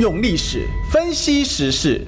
[0.00, 2.00] 用历史分析时事，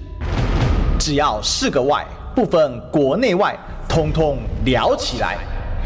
[0.98, 2.02] 只要是个“外”，
[2.34, 3.54] 不分国内外，
[3.86, 5.36] 通通聊起来。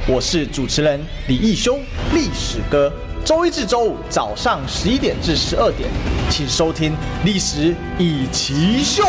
[0.07, 1.81] 我是主持人李义兄，
[2.15, 2.93] 历史哥。
[3.25, 5.91] 周一至周五早上十一点至十二点，
[6.31, 6.93] 请收听
[7.25, 9.03] 《历史一奇秀》。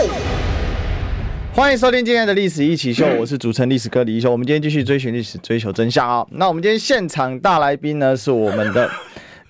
[1.54, 4.32] 欢迎收听今天的《历史一起秀》，我是主持人历史哥李义修。
[4.32, 6.26] 我们今天继续追寻历史，追求真相啊！
[6.32, 8.90] 那我们今天现场大来宾呢，是我们的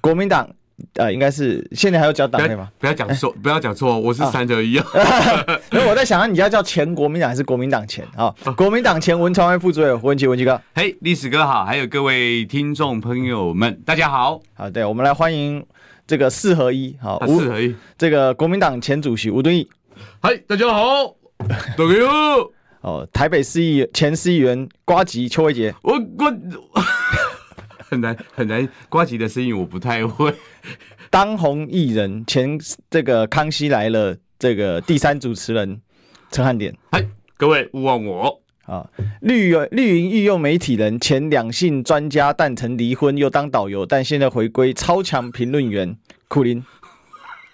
[0.01, 0.49] 国民党。
[0.95, 2.69] 呃，应该是现在还要叫党内吗？
[2.79, 4.85] 不要讲错，不要讲错，我是三者一啊。
[5.71, 8.33] 因为 我在想，你要叫前国民党还是国民党前啊？
[8.55, 10.59] 国民党前文传会副主委胡文琦，文琦哥。
[10.73, 14.41] 嘿，历史哥好，还有各位听众朋友们，大家好。
[14.55, 15.63] 好，对，我们来欢迎
[16.07, 19.67] 这个四合一，好，四合一，这个国民党前主席吴敦义。
[20.21, 22.49] 嗨，大家好，大家好。
[22.81, 25.73] 哦，台北市议前市议员瓜吉邱威杰。
[25.81, 26.33] 我我。
[27.89, 30.33] 很难很难，瓜吉的声音我不太会。
[31.09, 35.79] 当红艺人前这个康熙来了这个第三主持人
[36.29, 37.05] 陈汉典，嗨，
[37.37, 38.85] 各位勿忘我啊！
[39.21, 45.95] 绿绿营御用媒体人前两性专家，但曾离婚又当导游，但现在回归超强评论员
[46.27, 46.63] 苦林。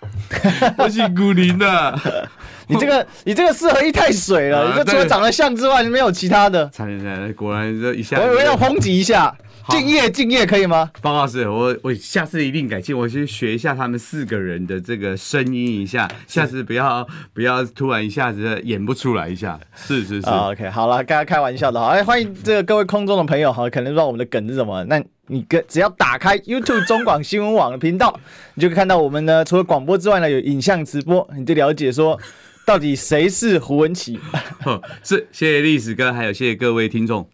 [0.78, 2.30] 我是苦苓的，
[2.67, 6.67] 你这个你这个四合一太水了，啊、你就除了长得像之外，没有其他的。
[6.70, 9.34] 惨惨，果然这一下，我我要抨击一下。
[9.69, 10.92] 敬业敬业可以吗？
[11.02, 19.59] 方老师，我我下次一定改进，我去学一下他们四个人的这个声音一下，下次不要不要突然一下子演不出来一下。
[19.75, 20.30] 是是是。
[20.30, 21.88] Oh, OK，好了，刚刚开玩笑的哈。
[21.88, 24.83] 哎，欢迎这个各位空中的朋友哈，可能不知道我们的梗是什么？
[24.86, 28.20] 那你跟只要打开 YouTube 中广新闻网的频道，
[28.55, 32.20] 你就可以看到我们呢，除了广播之外呢，有影像直播，你就了解说
[32.66, 34.20] 到底谁是胡文琪。
[35.03, 37.25] 是，谢谢历史哥，还有谢谢各位听众。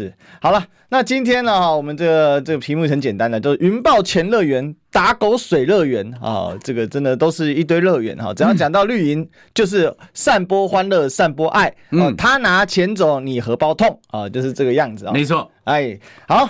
[0.00, 8.32] 是，好了，那今天呢，哈，我们这个这个题目很简单的，就是云豹前乐园、打狗水乐园啊，这个真的都是一堆乐园哈。
[8.32, 15.12] 只要讲到绿营，就是散播欢乐、散播爱，嗯，他拿钱走，你荷包痛啊，就是这个样子啊。
[15.12, 16.48] 没错，哎，好。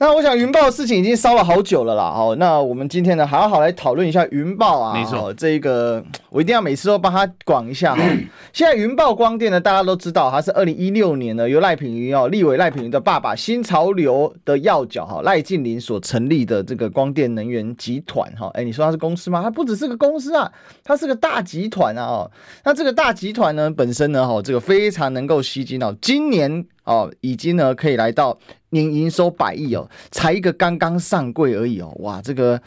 [0.00, 6.00] 那我想云豹的事情已经烧了好久了啦，哦，那我们今天呢，好好来讨论一下云豹啊，没错，这个
[6.30, 8.02] 我一定要每次都帮他广一下哈。
[8.54, 19.42] 现在云豹光电呢，大家都知道，它是二零一六年呢由赖品妤哦，立委赖品妤的爸爸新潮流的要角哈赖静林所成立的这个光电能源集团哈，哎，你说它是公司吗？
[19.42, 20.52] 它不只是个公司啊，
[20.84, 22.30] 它是个大集团啊哦。
[22.64, 26.64] 那这个大集团呢本身呢哈，这个非常能够吸金哦，今年。
[26.84, 28.38] 哦，已经呢可以来到
[28.70, 32.60] 年营收百亿哦，才一个刚刚上柜而已哦，哇，这个。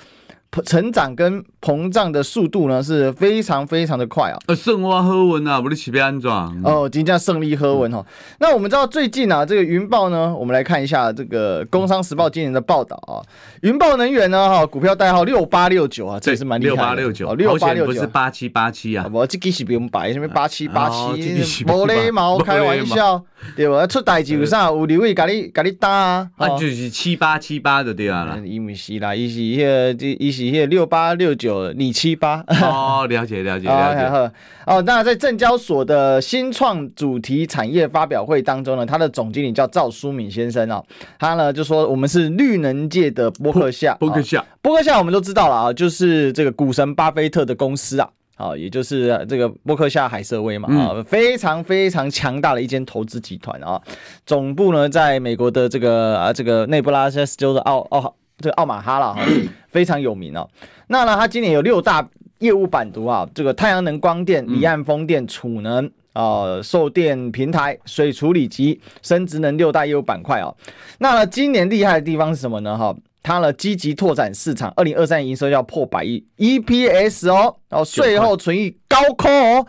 [0.65, 4.37] 成长跟膨胀的速度呢是非常非常的快啊！
[4.47, 8.05] 呃，胜花喝文啊，不是起别安装哦，今天胜利喝文哦。
[8.41, 13.23] 那我们知道最近啊，这个云豹呢，我们来看一下这个《工商时报》今年的报道啊。
[13.61, 16.75] 云豹能源呢，哈，股票代号六八六九啊，这也是蛮厉害的。
[16.75, 19.09] 六八六九，六八六九不是八七八七啊？
[19.09, 23.23] 我这其实不用白，什么八七八七，毛嘞毛，开玩笑，
[23.55, 23.85] 对吧？
[23.87, 24.67] 出代志有啥？
[24.67, 26.29] 有两位给你给你打啊？
[26.37, 28.37] 啊，就是七八七八的对啊。
[28.45, 29.57] 伊不是啦，伊是迄
[29.97, 30.61] 个，伊是。
[30.71, 34.31] 六八六九，你七八哦，了解了解了解。
[34.65, 40.85] 哦，那在证交所的新创主题产业发表会当中呢，他的总经理叫赵书敏先生哦，
[41.17, 48.07] 他呢就说我们是绿能界的波克夏，波克夏，波克夏我们都知道了啊，就是这个股神巴菲特的公司啊，
[48.41, 53.81] 啊，也就是这个波克夏海瑟威嘛啊，非常非常强大的一间投资集团啊，
[54.25, 58.15] 总部呢在美国的这个啊这个内布拉斯州的奥奥。
[58.43, 59.21] 这个奥马哈了哈，
[59.69, 60.49] 非常有名哦。
[60.87, 62.09] 那呢，它今年有六大
[62.39, 70.57] 业务版图啊，这个太阳能光电、离岸风电、储能啊、呃、售电平台、水处理及生殖能六大业务板块哦。
[70.97, 72.75] 那呢，今年厉害的地方是什么呢？
[72.75, 79.65] 哈，它呢积极拓展市场，二零二三营收要破百亿，EPS 哦，然后税后存益高空哦，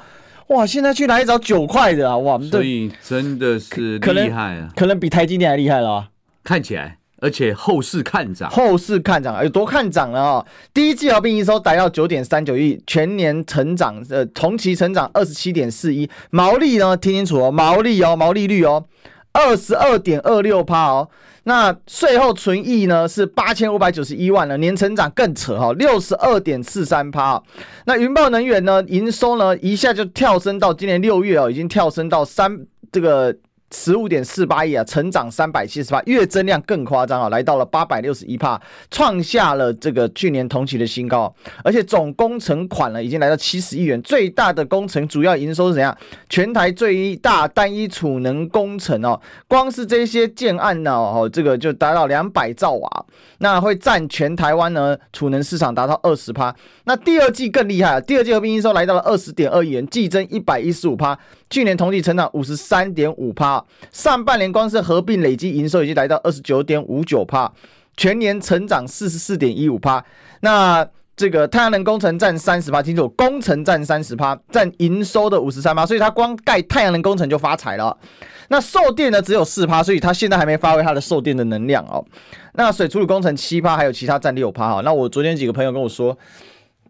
[0.48, 2.16] 哇，现在去哪里找九块的啊？
[2.16, 6.08] 哇，所以真的是厉害啊，可能比台积电还厉害了啊，
[6.42, 6.98] 看起来。
[7.24, 10.46] 而且后市看涨，后市看涨有多看涨了啊？
[10.74, 18.84] 第一季合并营收达到九点三九亿，全年成长呃同期成长二十七点四一，毛利呢听清楚哦，毛利哦，毛利率哦
[19.30, 21.08] 二十二点二六趴哦，
[21.44, 27.42] 那税后存益呢是八千五百九十一万了，年成长更扯哈，六十二点四三趴。
[27.86, 33.36] 那云豹能源呢营收呢一下就跳升到今年六月哦，已经跳升到三这个。
[33.72, 38.60] 十五点四八亿啊，成长三百七十八，月增量更夸张啊，来到了八百六十一趴，
[38.90, 41.34] 创下了这个去年同期的新高。
[41.64, 45.96] 而且总工程款呢，已经来到七十亿元，最大的工程主要营收是怎样？
[46.28, 53.06] 全台最大单一储能工程哦，光是这些建案呢，哦，这个就达到两百兆瓦，
[53.38, 56.54] 那会占全台湾呢储能市场达到二十趴。
[56.84, 61.18] 那第二季更厉害啊，第二季合并营收来到了二十点二亿元，季增一百一十五趴，
[61.52, 63.62] 去年同期成长五十三点五趴。
[63.90, 67.52] 上半年光是合并累计营收已经来到二十九点五九趴，
[67.94, 70.02] 全年成长四十四点一五趴。
[70.40, 77.94] 那这个太阳能工程占三十趴，清楚，工程占三十趴，占营收的五十三趴，所以它光盖太阳能工程就发财了。
[78.48, 82.02] 那售电呢只有四趴，所以它现在还没发挥它的售电的能量哦。
[82.54, 84.80] 那水处理工程七趴，还有其他占六趴哈。
[84.80, 86.16] 那我昨天几个朋友跟我说。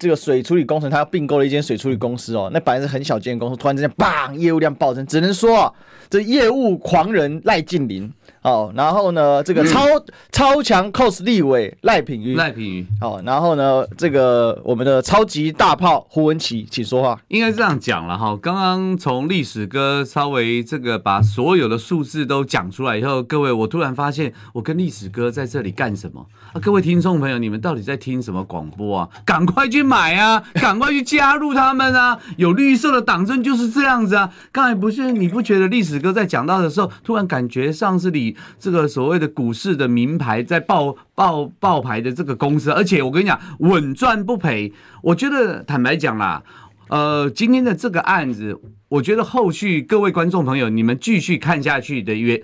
[0.03, 5.73] 这个水处理工程，他要并购了一间水处理公司哦，那本来是很小间公司，突然之间，砰，业务量暴增，只能说
[6.11, 8.13] 这业务狂人赖静林。
[8.43, 12.87] 哦，然后呢，这个超、嗯、超强 cos 立委赖品妤，赖品妤。
[13.01, 17.21] 哦，然后呢，这个我们的超级大炮胡文琪，请说话。
[17.29, 26.59] 应该这样讲了哈，刚刚从历史哥稍微这个把所有的数字都讲出来以后，各位，我突然发现我跟历史哥在这里干什么啊？
[26.61, 29.09] 各位听众朋友，你们到底在听什么广播啊？
[29.25, 30.43] 赶快去买啊！
[30.55, 32.19] 赶快去加入他们啊！
[32.37, 34.33] 有绿色的党证就是这样子啊！
[34.51, 38.37] 刚才不是你不觉得历史哥在讲到的时候，突然感觉上是你。
[38.59, 44.73] 这个所谓的股市的名牌在报报报牌的这个公司，而且我跟你讲，稳赚不赔。
[45.03, 46.43] 我觉得坦白讲啦，
[46.89, 48.57] 呃，今天的这个案子，
[48.89, 52.41] 我觉得后续各位观众朋友，你们继续看下去的原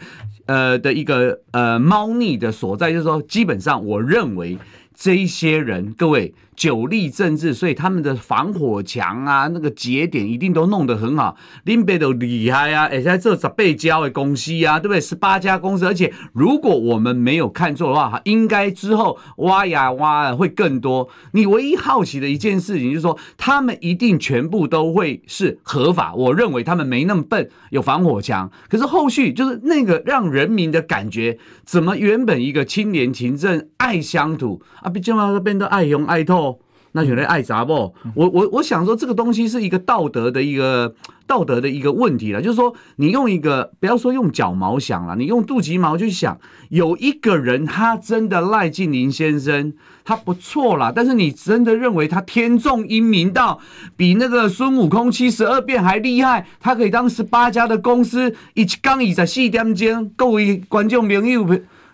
[0.46, 4.58] 呃的一个呃猫腻的所在，就是说，基本上我认为
[4.94, 6.34] 这一些人，各位。
[6.58, 11.36] 久立政治，所以他们的防火墙啊，那个节点一定都弄得很好。
[11.62, 15.00] 林北都厉害啊，而且这十八家的公司啊，对不对？
[15.00, 21.08] 十八家公司，而且如果我们没有看错的话，应该之后挖呀挖会更多。
[21.30, 26.12] 你唯一好奇的一件事情就是说，他们一定全部都会是合法。
[26.12, 28.50] 我认为他们没那么笨，有防火墙。
[28.68, 36.47] 可是后续就是那个让人民的感觉，怎么原本一个清廉勤政、爱乡土啊，毕竟嘛变得爱红爱透。
[36.92, 37.94] 那有人爱砸不？
[38.14, 40.94] 我我我想说，这个东西是一个道德的一个
[41.26, 42.40] 道德的一个问题了。
[42.40, 46.38] 就是说，你用一个不要说用脚毛想了，你用肚脐毛去想，
[46.70, 49.74] 有一个人他真的赖劲霖先生，
[50.04, 50.90] 他不错啦。
[50.94, 53.60] 但是你真的认为他天纵英明到
[53.96, 56.46] 比那个孙悟空七十二变还厉害？
[56.58, 61.46] 他可以当十八家的公司一刚一在四点钟，各位观众朋友，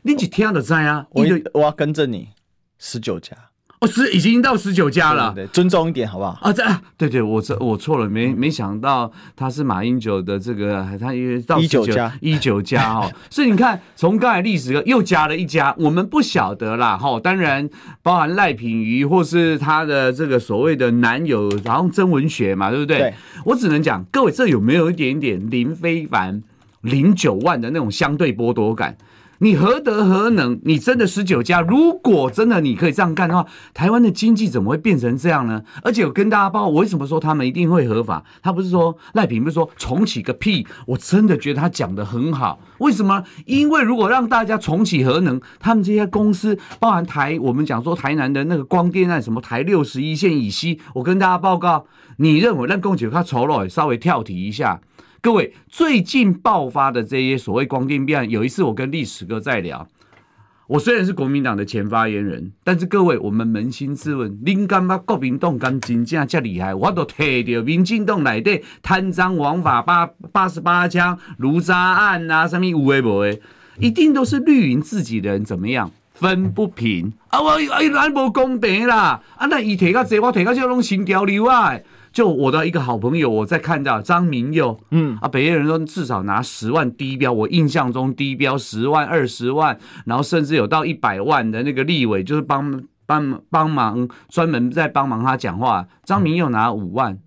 [0.03, 1.07] 你一听就知啊。
[1.11, 2.29] 我我要更正你，
[2.79, 3.37] 十九家。
[3.87, 6.39] 十已经到十九家了，对，对，尊重一点好不好？
[6.43, 6.65] 啊，这
[6.97, 17.19] 对对，我这我错了，没没想到他是马英九的这个，他因为到一九家，一九家哦，所以你看，从刚才历史又加了一家，我们不晓得啦哈。
[17.21, 17.69] 当然，
[18.03, 22.99] 包含赖品妤或是他的这个所谓的男友，然后曾文学嘛，对不对？
[22.99, 23.15] 对，
[23.45, 26.43] 我只能讲，各位这有没有一点点林非凡
[26.83, 28.97] 零九万的那种相对剥夺感？
[29.39, 30.61] 你何德何能？
[30.65, 31.61] 你真的十九家？
[31.61, 35.63] 如果真的你可以这样干的话，台湾的经济怎么会变成这样呢？
[35.83, 38.23] 而且我跟大家报，我为什么说他们一定会合法？
[38.43, 40.67] 他不是说赖品，不是说重启个屁？
[40.87, 42.61] 我真的觉得他讲的很好。
[42.79, 43.25] 为什么？
[43.45, 51.87] 因为如果让大家重启核能，他们这些公司，包含台，我们讲说台南的那个光电啊，什么台六十一线以西，我跟大家报告，
[52.19, 54.81] 你认为让供给他酬劳稍微跳题一下。
[55.25, 59.89] 各位，最近爆发的这些所谓光电弊案，有一次我跟历史哥在聊。
[60.67, 66.75] 我虽然是国民党的前发言人，但是各位，我们扪心自问，您干嘛国民党敢真正这厉害？
[66.75, 73.41] 我都提到民进党内底贪赃枉法八八十八枪卢渣案啊，什么有的没的，
[73.79, 77.41] 一定都是绿营自己人怎么样分不平啊？
[77.41, 79.23] 我哎，咱无公平啦！
[79.37, 81.79] 啊，那伊提较济，我提较少，拢新交流啊。
[82.15, 95.89] 就我的一个好朋友，我在看到张明佑，嗯啊，北京人说至少拿十万低标，我印象中低标十万、二十万，然后甚至有到一百万的那个立委，就是帮帮帮忙专门在帮忙他讲话。
[96.05, 97.19] 张明佑拿五万，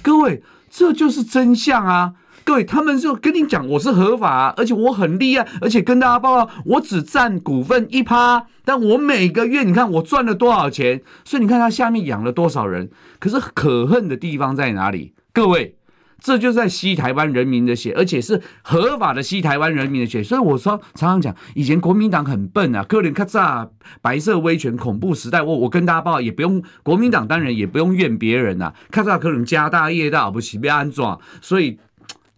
[0.00, 2.12] 各位，这就是真相啊！
[2.46, 12.88] 各位，他们就跟你讲，我是合法，而且我很厉害，而且跟大家报告，我只占股份一趴，但我每个月你看我赚了多少钱，所以你看他下面养了多少人。
[13.18, 15.12] 可是可恨的地方在哪里？
[15.32, 15.76] 各位，
[16.20, 20.22] 这就在吸台湾人民的血，而且是合法的吸台湾人民的血。
[20.22, 23.68] 所以我说常常讲，以前国民党很笨啊，可能卡扎
[24.00, 31.80] 白色威权恐怖时代，我我跟大家报，也不用国民党当然也不用怨别人呐、啊，卡扎可能家大业大，不是被安装，所以。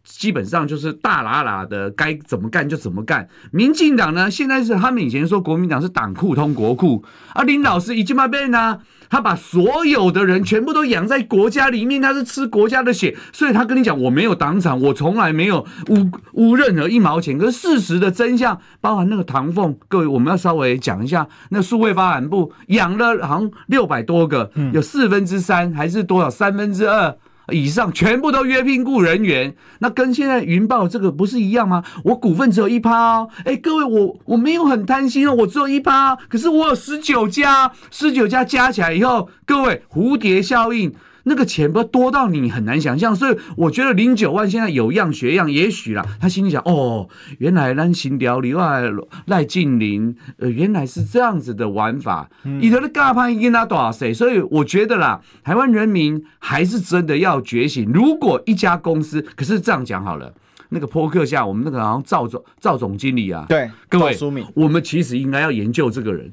[0.09, 3.29] 基本上就是大喇喇的，该怎么干就怎么干。
[3.53, 8.81] 民进党呢，现在是他们以前说国民党是党库通国库，而林老师已经嘛变呢。
[9.11, 17.39] 他把所有的人全部都养在国家里面，他是吃国家的血，所以他跟你讲，我没有党产，我从来没有污污任何一毛钱。
[17.39, 27.17] 可是事实的真相，包含那个唐凤，各位我们要稍微讲一下，那数位发展部养了好像六百多个，有四分之三还是多少三分之二。
[27.51, 31.83] 以上全部都约聘雇人员，那跟现在云豹这个不是一样吗？
[32.05, 40.93] 我股份只有一趴哦，哎，各位我我没有很贪心哦，我只有一趴，可是我有十九家，十九家加起来以后，各位蝴蝶效应。
[41.29, 47.09] 那个钱不多到你很难想象，所以我觉得零九万现在有样学样，也许啦，他心里想哦，
[47.39, 48.83] 原来咱新条里外
[49.27, 54.13] 赖静玲，呃，原来是这样子的玩法，你的尬潘跟他多少岁？
[54.13, 57.91] 所以我觉得啦，台湾人民还是真的要觉醒。
[57.93, 60.33] 如果一家公司，可是这样讲好了，
[60.71, 64.17] 那个扑克下，我们那个好像赵总赵总经理啊，对，各位，
[64.55, 66.31] 我们其实应该要研究这个人。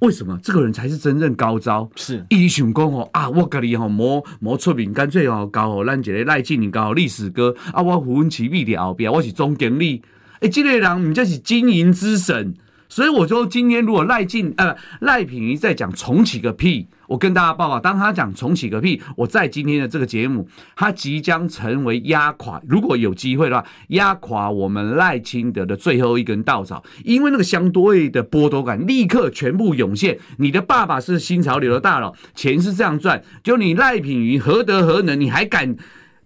[0.00, 1.88] 为什么这个人才是真正高招？
[1.94, 3.28] 是伊想讲哦啊！
[3.30, 7.82] 我跟你吼磨磨出名，干脆哦搞吼咱这个赖静，搞好历史哥啊！
[7.82, 10.02] 我胡文奇秘的后边，我是总经理。
[10.40, 12.54] 哎，这个人毋则是经营之神。
[12.90, 30.18] 所以我说，今天如果赖进呃赖品妤在讲重启个屁，我跟大家报告，当他讲重启个屁，我在今天的这个节目，他即将成为压垮，如果有机会的话，压垮我们赖清德的最后一根稻草，因为那个相对的剥夺感立刻全部涌现。
[30.38, 35.76] 你的爸爸是新潮流的大佬，钱是这样赚，就你赖品妤何德何能，你还敢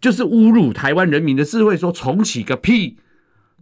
[0.00, 2.96] 就是侮辱台湾人民的智慧，说重启个屁？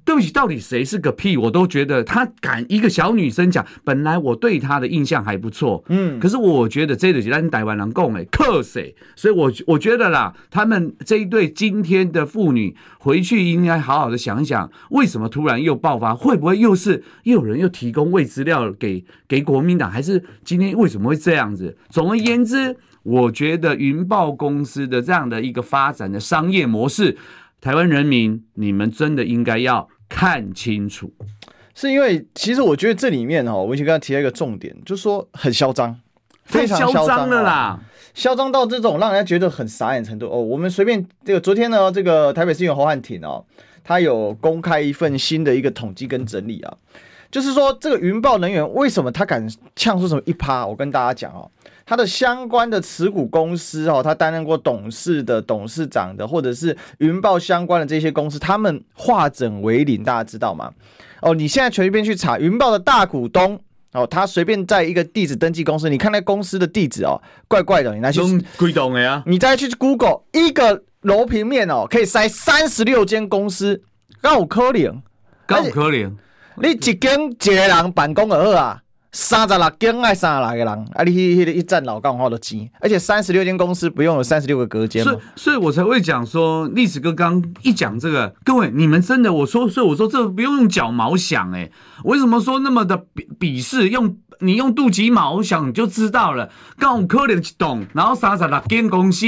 [0.05, 1.37] 对不起，到底谁是个屁？
[1.37, 8.95] 我都觉得他敢一个小女生讲，本来我对他的印象还不错，嗯，可是我觉得这个是咱台湾人讲的，克谁？
[9.15, 16.15] 所以我，我我觉得啦，他们这一对今天的妇女回去应该好好的想一想，为什么突然又爆发？
[16.15, 19.91] 会不会又是又有人又提供未资料给给国民党？
[19.91, 21.77] 还是今天为什么会这样子？
[21.91, 27.17] 总而言之，我觉得云豹公司的这样的一个发展的商业模式。
[27.61, 31.11] 台湾人民，你们真的应该要看清楚，
[31.75, 35.99] 是因为其实我觉得这里面哦，我已经刚才提了一个重点，就是说很嚣张，
[36.45, 37.81] 非常嚣张了啦，
[38.15, 40.39] 嚣张到这种让人家觉得很傻眼程度哦。
[40.39, 43.45] 我们随便这个昨天呢，这个台北市议员侯汉廷哦，
[43.83, 46.77] 他有公开一份新的一个统计跟整理啊，
[47.31, 50.67] 就是说这个云豹能源为什么他敢呛出什么一趴？
[50.67, 51.51] 我跟大家讲哦。
[51.85, 60.73] 他的相关的持股公司哦，他担任过董事的、董事长的，或者是云豹相关的这些公司，他们化整为零，大家知道吗？
[61.21, 63.61] 哦，你现在随便去查云豹的大股东
[63.93, 68.21] 哦，他随便在一个地址登记公司，你看那公司的地址哦，怪怪的，你拿去
[68.57, 73.83] 归档的呀，你再去 Google 一个楼平面哦，可以塞三十六间公司，
[74.21, 75.03] 刚有可能，
[75.47, 76.17] 刚有可能，
[76.57, 78.82] 你一间一个人办公而已啊。
[79.15, 91.71] 三十六间爱三十六个人，啊，你去去一站老干话都挤，而且三十六间公司不用有三十六个隔间，所以所以我才会讲说，历史哥刚一讲这个，各位你们真的我说，所以我说这不用用脚毛想诶、
[92.05, 93.91] 为什么说那么的鄙鄙视？
[93.91, 99.27] 用你用肚脐毛想就知道了，刚我可能懂，然后三十六间公司，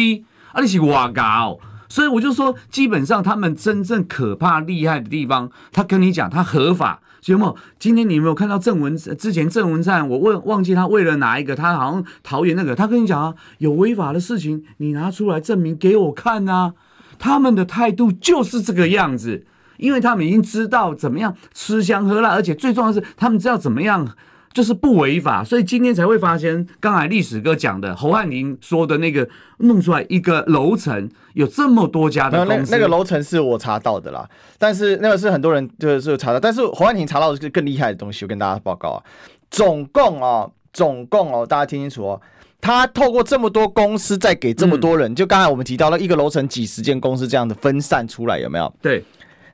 [0.52, 1.58] 啊，你是哇搞，
[1.90, 7.02] 所以我就说，基本上他们真正可怕厉害的地方，他跟你讲他合法。
[7.24, 10.06] 节目，今天你有没有看到郑文之前郑文灿？
[10.06, 16.74] 我问忘记他为了哪一个，他好像桃园那个，他跟你讲啊，有违法的事情，你拿出来证明给我看啊。
[17.18, 19.46] 他们的态度就是这个样子，
[19.78, 24.06] 因为他们已经知道怎么样吃香喝辣，而且最重要的是，他们知道怎么样。
[24.54, 39.02] 就是不违法，所以今天才会发现，刚才历史哥讲的侯汉廷说的那个弄出来一个楼层有这么多家的公司，那那个楼层是我查到的啦，但是那个是很多人就是查到，但是侯汉廷查到的是更厉害的东西，我跟大家报告啊，
[39.50, 42.20] 总共哦，总共哦，大家听清楚哦，
[42.60, 48.72] 他透过这么多公司在给这么多人，嗯、就刚才我们提到了一个楼层几十间公司这样的分散出来，有没有？
[48.80, 49.02] 对，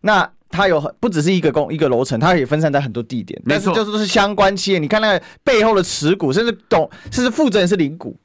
[0.02, 0.30] 那。
[0.50, 4.78] 它有很不只是一个公一个楼层，它可以分散在很多地点，但是就是都是相关企业。
[4.78, 8.16] 你看那个背后的持股，甚至董，甚至负责人是零股，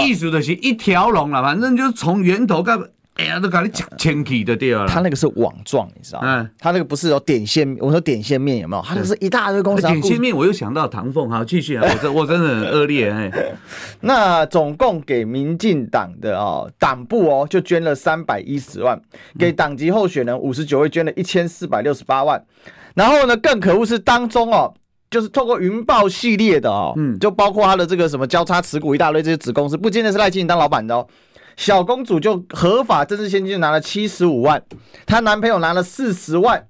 [0.00, 2.80] 艺术的是一条龙了，反正就是从源头干。
[3.14, 4.86] 哎呀，都搞你的。
[4.88, 6.40] 他那个是网状，你知道吗？
[6.40, 8.82] 嗯，他那个不是有点线，我说点线面有没有？
[8.82, 9.82] 他就是一大堆公司。
[9.82, 11.84] 点线面，我又想到唐凤，好继续啊！
[11.88, 13.30] 我真 我真的很恶劣哎。
[14.02, 19.00] 那总共给民进党的哦党部哦就捐了三百一十万，
[19.38, 22.44] 给党籍候选人五十九位捐了一千四百六十八万。
[22.94, 24.74] 然后呢，更可恶是当中哦，
[25.08, 31.06] 就是透过云豹系列的哦，嗯，就包括他的这个什么交叉持股一大堆这些子公司，不见得是赖清德当老板的哦。
[31.56, 34.62] 小公主就合法政治献金就拿了七十五万，
[35.06, 36.66] 她男朋友拿了四十万，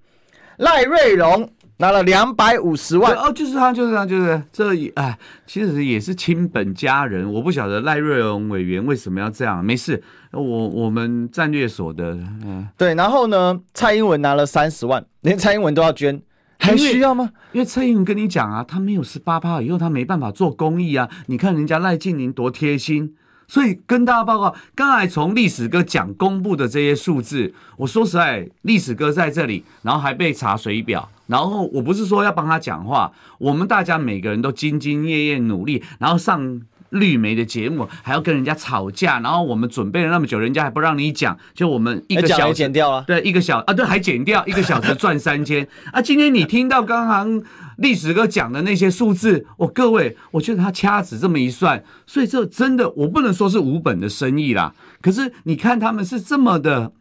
[0.59, 3.15] 赖瑞荣拿了两百五十万。
[3.17, 4.65] 哦，就是他，就是他，就是这
[4.95, 7.33] 哎，其实也是亲本家人。
[7.33, 12.13] 我不晓得赖瑞荣委员为什么要这样，没事，我我们战略所的，
[12.45, 12.95] 嗯，对。
[12.95, 16.23] 然后呢，蔡英文拿了三十万，连蔡英文都要捐。
[16.57, 17.31] 还需要吗？
[17.53, 21.11] 因为蔡英文跟你讲啊，他没有十八趴以后，他没办法做公益啊。
[21.27, 23.15] 你看人家赖静玲多贴心，
[23.47, 36.63] 所以跟大家报告，刚才从历史哥讲公布的这些数字，我说实在，历史哥在这里，然后还被查水表，然后我不是说要帮他讲话，我们大家每个人都兢兢业业努力，然后上。
[36.91, 46.01] 绿媒的节目还要跟人家吵架，然后我们准备了那么久，人家还不让你讲，就我们一个小时剪掉了，对，一个小啊，对，还剪掉一个小时赚三千啊！
[46.01, 47.43] 今天你听到刚刚
[47.77, 54.75] 历史哥讲的那些数字，我、各位，我觉得他掐指这么一算，所以这真的我不能说是无本的生意啦。
[55.01, 56.93] 可是你看他们是这么的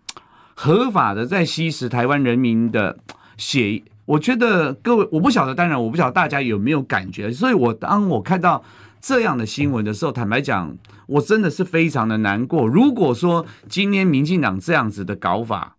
[0.54, 2.98] 合法的在吸食台湾人民的
[3.38, 8.64] 血，我觉得各位我不晓得，当然我不晓得大家有没有感觉，所以我当我看到。
[9.06, 10.78] 这样的新闻的时候，坦白讲，
[11.08, 12.66] 我真的是非常的难过。
[12.66, 15.76] 如果说今天民进党这样子的搞法，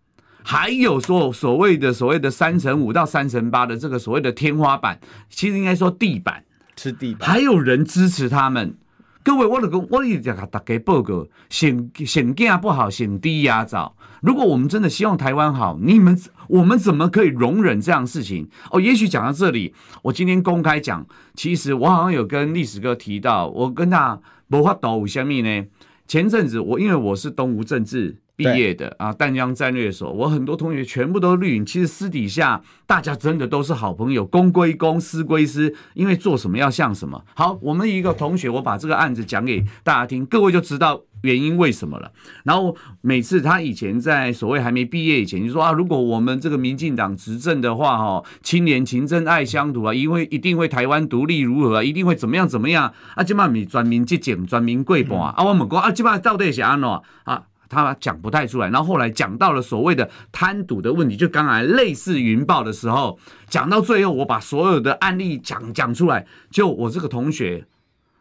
[0.47, 6.43] 还有说所谓的所谓的三乘五到三乘八的这个所谓的天花板，其实应该说地板，
[6.77, 8.77] 是地板，还有人支持他们。
[9.23, 13.97] 各位，我的我一直给大家报告，选选价不好，选低压早。
[14.21, 16.15] 如果我们真的希望台湾好，你们
[16.47, 18.47] 我们怎么可以容忍这样的事情？
[18.69, 19.73] 哦，也许讲到这里，
[20.03, 24.21] 我今天公开讲，其实我好像有跟历史哥提到，我跟他
[24.51, 25.65] 无法度有虾米呢？
[26.07, 28.21] 前阵子我因为我是东吴政治。
[28.35, 31.65] 毕业的啊，淡江战略所，我很多同学全部都绿营。
[31.65, 37.23] 其实私底下大家真的都是好朋友，公归公，私归私，因为做什么要像什么。
[37.33, 42.11] 好，我们一个同学，我把这个案子讲给大家听，各位就知道原因为什么了。
[42.43, 56.89] 然后每次他以前在所谓还没毕业以前，就说啊，如果我们这个民进党执政的话，哈，青年勤政爱乡土啊，因为一定会台湾独立如何啊，一定会怎么样怎么样啊，这嘛咪专民节俭，专民贵半啊，我们讲啊，这嘛到底是安怎
[57.23, 57.43] 啊？
[57.69, 63.17] 他讲不太出来，然后后来讲到了所谓的贪赌的问题，就刚才类似云豹的时候，
[63.49, 67.65] 讲到最后，我把所有的案例讲讲出来，就我这个同学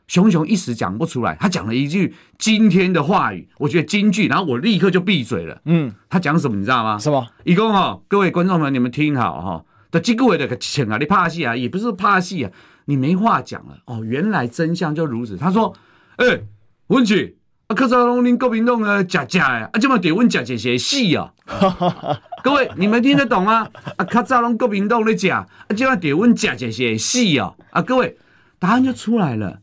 [0.07, 5.61] 熊熊一时讲不出来，他讲了一句今天的话语，我觉得金句，然后我立刻就闭嘴了。
[5.65, 6.99] 嗯，他讲什么你知道吗？
[6.99, 7.27] 什么？
[7.45, 12.51] 一共哈，各位观众朋友，你们听好哈，的这个位的请啊，你怕戏啊，也不是怕戏啊，
[12.85, 15.37] 你没话讲了哦，原来真相就如此。
[15.37, 15.75] 他说，
[16.17, 16.47] 哎、欸，
[16.89, 17.39] 文曲。
[17.75, 21.33] 啊，较早拢恁国民党啊，假假呀，啊，这么得问假假些戏啊？
[22.45, 23.69] 各位，你们听得懂吗？
[23.97, 27.53] 啊，卡扎龙国民党咧假，啊，这么得问假假些戏啊？
[27.71, 28.17] 啊，各位，
[28.61, 29.59] 答案就出来了，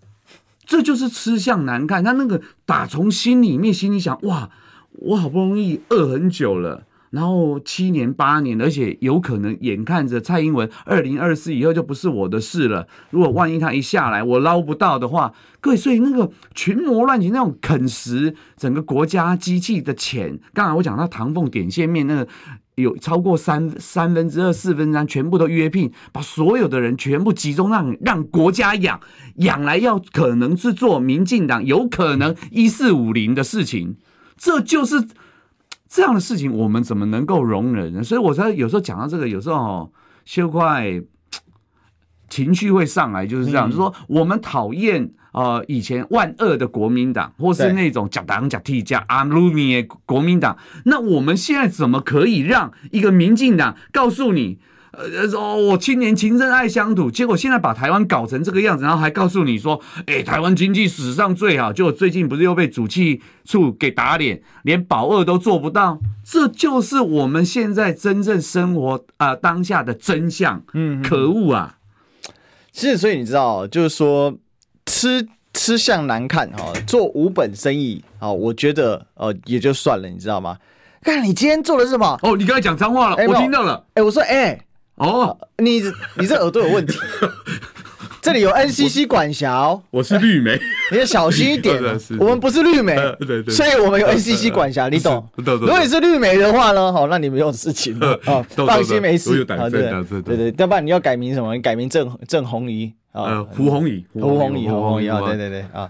[0.66, 2.04] 这就是吃相难看。
[2.04, 4.50] 他那个打从心里面心里想，哇，
[4.92, 6.84] 我好不容易饿很久了。
[7.12, 12.88] 然后七年八年，而且有可能眼看着蔡英文二零二四以后就不是我的事了。
[13.10, 22.28] 如果万一他一下来，我捞不到的话，各位，所以那个群魔乱舞，那种啃食整个国家机器的钱，刚才我讲到唐凤点线面，那个
[22.76, 29.02] 有超过三三分之二、四分之三全部都约聘，把所有的人全部集中让让国家养
[29.36, 33.98] 养来，要可能是做民进党有可能一四五零的事情，
[34.38, 35.06] 这就是。
[35.94, 38.02] 这样的事情我们怎么能够容忍呢？
[38.02, 39.92] 所以我才有时候讲到这个，有时候哦，
[40.24, 41.02] 秀块
[42.30, 54.60] 情绪会上来，就是这样，嗯、就是说我们讨厌呃以前万恶的国民党，或是那种假党假替假阿鲁米的国民党，那我们现在怎么可以让一个民进党告诉你？
[54.92, 70.62] 呃，说我青年情深爱乡土，结果现在把台湾搞成这个样子，然后还告诉你说，哎，台湾经济史上最好，结果最近不是又被主计处给打脸，连保二都做不到，这就是我们现在真正生活啊、呃、当下的真相。
[70.74, 71.78] 嗯，可恶啊！
[72.74, 74.36] 其实，所以你知道，就是说
[74.86, 80.58] 吃吃相难看哈，做无本生意啊，我觉得呃也就算了，你知道吗？
[81.02, 82.20] 看你今天做的是什么？
[82.24, 83.76] 哦，你刚才讲脏话了，欸、我听到了。
[83.94, 84.28] 哎、欸，我说哎。
[84.28, 84.66] 欸
[85.02, 85.82] 哦，你
[86.16, 86.96] 你这耳朵有问题，
[88.22, 90.60] 这里有 NCC 管辖，我是绿媒，
[90.92, 91.82] 你要小心一点。
[92.20, 95.28] 我们不是绿媒，对对，所以我们有 NCC 管辖，你懂？
[95.44, 95.56] 懂。
[95.58, 99.44] 如果你是绿媒的话呢，好，那你没有事情啊， 放心没事。
[99.44, 99.58] 对
[100.22, 101.56] 对对，要不然你要改名什么？
[101.56, 105.90] 你改名郑郑红怡啊，胡红怡，胡红怡，胡红怡啊，对对对啊，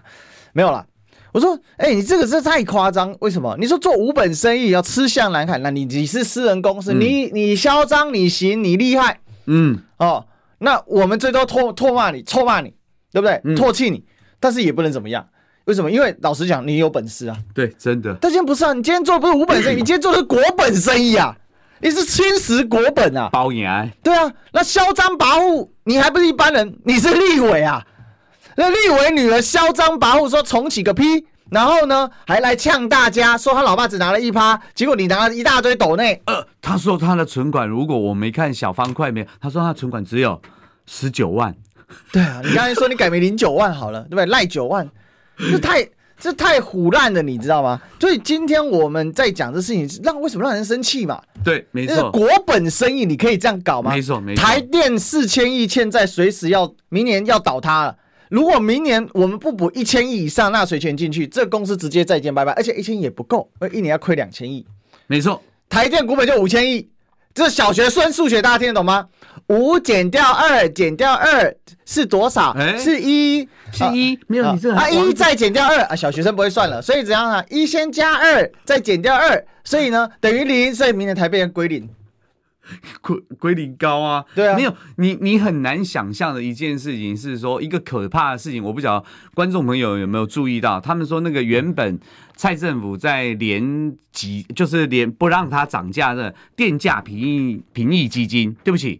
[0.53, 0.85] 没有了。
[1.33, 3.55] 我说，哎、欸，你这个是太夸张，为什么？
[3.59, 10.25] 你说做无本生意要吃相难看，那你你是私人公司，嗯、你你嚣张，你行，你厉害，嗯，哦，
[10.59, 12.73] 那我们最多唾唾骂你，臭骂你，
[13.11, 13.41] 对不对？
[13.55, 14.03] 唾弃、嗯、你，
[14.39, 15.25] 但是也不能怎么样，
[15.65, 15.89] 为什么？
[15.89, 17.37] 因为老实讲，你有本事啊。
[17.53, 18.13] 对，真的。
[18.19, 21.35] 但今天不是啊，你今天做的不是无本生意， 你今天做的是国本生意啊！
[21.79, 23.29] 你是侵蚀国本啊！
[23.31, 23.89] 包养。
[24.03, 27.83] 对啊，那嚣张跋扈，你还不是一般人，你是立委啊！
[28.55, 36.21] 那立委女儿嚣张跋扈说重启个屁，然后呢还来呛大家说他老爸只拿了一趴，结果你拿了一大堆斗内。
[36.25, 40.41] 呃，他说他的存款，如果我没看小方块没有，他说他存款只有
[40.85, 41.55] 十九万。
[42.11, 44.25] 对啊，你刚才说你改名零九万好了，对不对？
[44.27, 44.89] 赖九万，
[45.37, 45.85] 这太
[46.17, 47.81] 这太虎烂了，你知道吗？
[47.99, 51.21] 所以今天我们在讲这事情，让为什么让人生气嘛？
[51.43, 52.09] 对，没错。
[52.11, 53.91] 国本生意你可以这样搞吗？
[53.91, 54.41] 没错，没错。
[54.41, 57.97] 台电四千亿欠债，随时要明年要倒塌了。
[58.31, 64.65] 如果明年我们不补一千亿以上纳税钱进去，这公司直接再见拜拜，而且一千亿也不够，而一年要亏两千亿。
[65.05, 66.89] 没错，台电股本就五千亿。
[67.33, 69.05] 这小学算数学，大家听得懂吗？
[69.47, 71.53] 五减掉二减掉二
[71.85, 72.51] 是多少？
[72.51, 74.17] 欸、是一，是一。
[74.27, 77.43] 没有你这啊，一再减掉二啊，小学生不会算了，所以怎样啊？
[77.49, 81.89] 一先加二，再减掉二，所以呢等于零，所以明年台变归零，
[83.01, 84.25] 归归零高啊？
[84.35, 91.99] 对啊，没有你你很难想象的一件事情是说一个可怕的事情，我不晓得观众朋友有没有注意到，他们说那个原本。
[92.33, 98.99] 蔡政府在连几就是连不让它涨价的电价平抑平抑基金，对不起，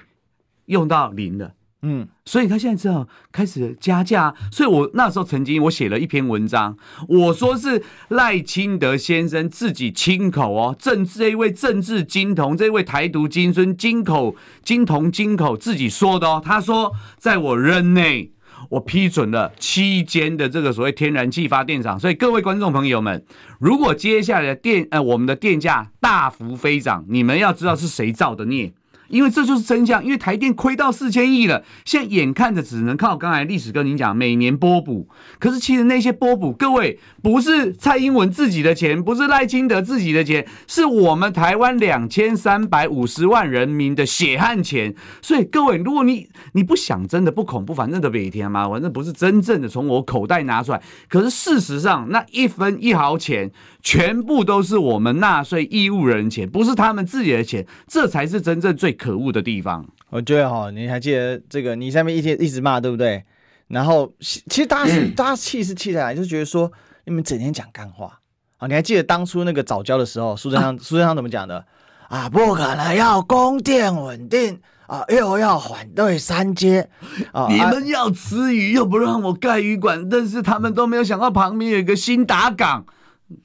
[0.65, 4.34] 用到零了，嗯，所以他现在只好开始加价。
[4.52, 18.32] 所以我那时候曾经我写了一篇文章，我说是赖清德先生自己亲口哦，政治这一位政治金童，这一位台独金孙，金口金童金口自己说的哦，他说在我任内。
[18.70, 23.26] 我批准了七间的这个所谓天然气发电厂，所以各位观众朋友们，
[23.60, 28.72] 如果接下来的电呃我们的电价大幅飞涨，你们要知道是谁造的孽。
[29.12, 35.08] 因为这就是真相，因为台电亏到四千亿了，现在眼看着只能靠刚才历史跟您讲每年拨补，
[35.39, 44.95] 可是其实那些拨补，各位不是蔡英文自己的钱，不是赖清德自己的钱，是我们台湾两千三百五十万人民的血汗钱。
[45.21, 53.52] 所以各位，如果你你不想真的不恐怖，反正都每天嘛，反正不是真正的从我口袋拿出来，可是事实上那一分一毫钱。
[53.84, 59.83] 全部都是我们纳税义务人钱，不是他们自己的钱，这才是真正最可恶的地方。
[60.11, 61.75] 我觉得哈，你还记得这个？
[61.75, 63.23] 你下面一天一直骂，对不对？
[63.67, 66.71] 然后其实大家是、嗯、大家气是气的来，就觉得说
[67.05, 68.19] 你们整天讲干话
[68.57, 68.67] 啊！
[68.67, 71.65] 你还记得当初那个早教的时候，苏贞昌苏贞昌怎么讲的
[72.09, 72.29] 啊？
[72.29, 76.89] 不可能要供电稳定啊，又要反对三阶
[77.31, 77.47] 啊！
[77.49, 82.85] 你们要吃鱼又不让我盖鱼馆，但是他们都没有想到旁边有一个新达港。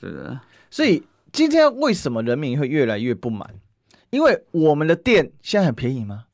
[0.00, 0.40] 对的，
[0.70, 3.48] 所以今天为什么人民会越来越不满？
[4.10, 6.24] 因为我们的电现在很便宜吗？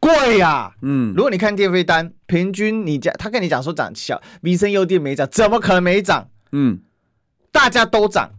[0.00, 0.72] 贵呀、啊！
[0.82, 6.28] 嗯，如果你看电费单，平均你家他跟你讲说涨小，民生用电没涨，怎么可能没涨？
[6.52, 6.78] 嗯，
[7.50, 8.30] 大家都涨，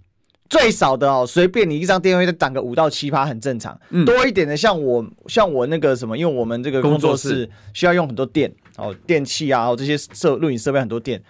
[0.47, 3.79] 最少的哦，随便你一张电费单涨个五到七趴很正常。
[3.89, 11.23] 嗯，多一点的像我像我那个什么，因为我们这个工作室需要用很多电哦，电器啊，哦这些设录影设备很多电，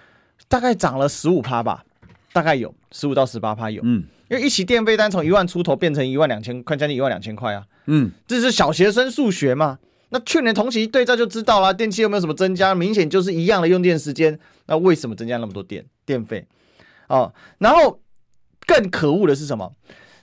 [0.49, 1.86] 大概涨了十五趴吧。
[2.34, 9.80] 大概有十五到十八趴有，嗯，因为一起电费单从一万出头变成一万两千，块将近一万两千块啊，嗯，这是小学生数学嘛？
[10.10, 12.74] 那去年同期一对照就知道了，电器有没有什么增加？
[12.74, 16.46] 明显就是一样的用电时间，那为什么增加那么多电电费？
[17.08, 18.00] 哦，然后
[18.66, 19.74] 更可恶的是什么？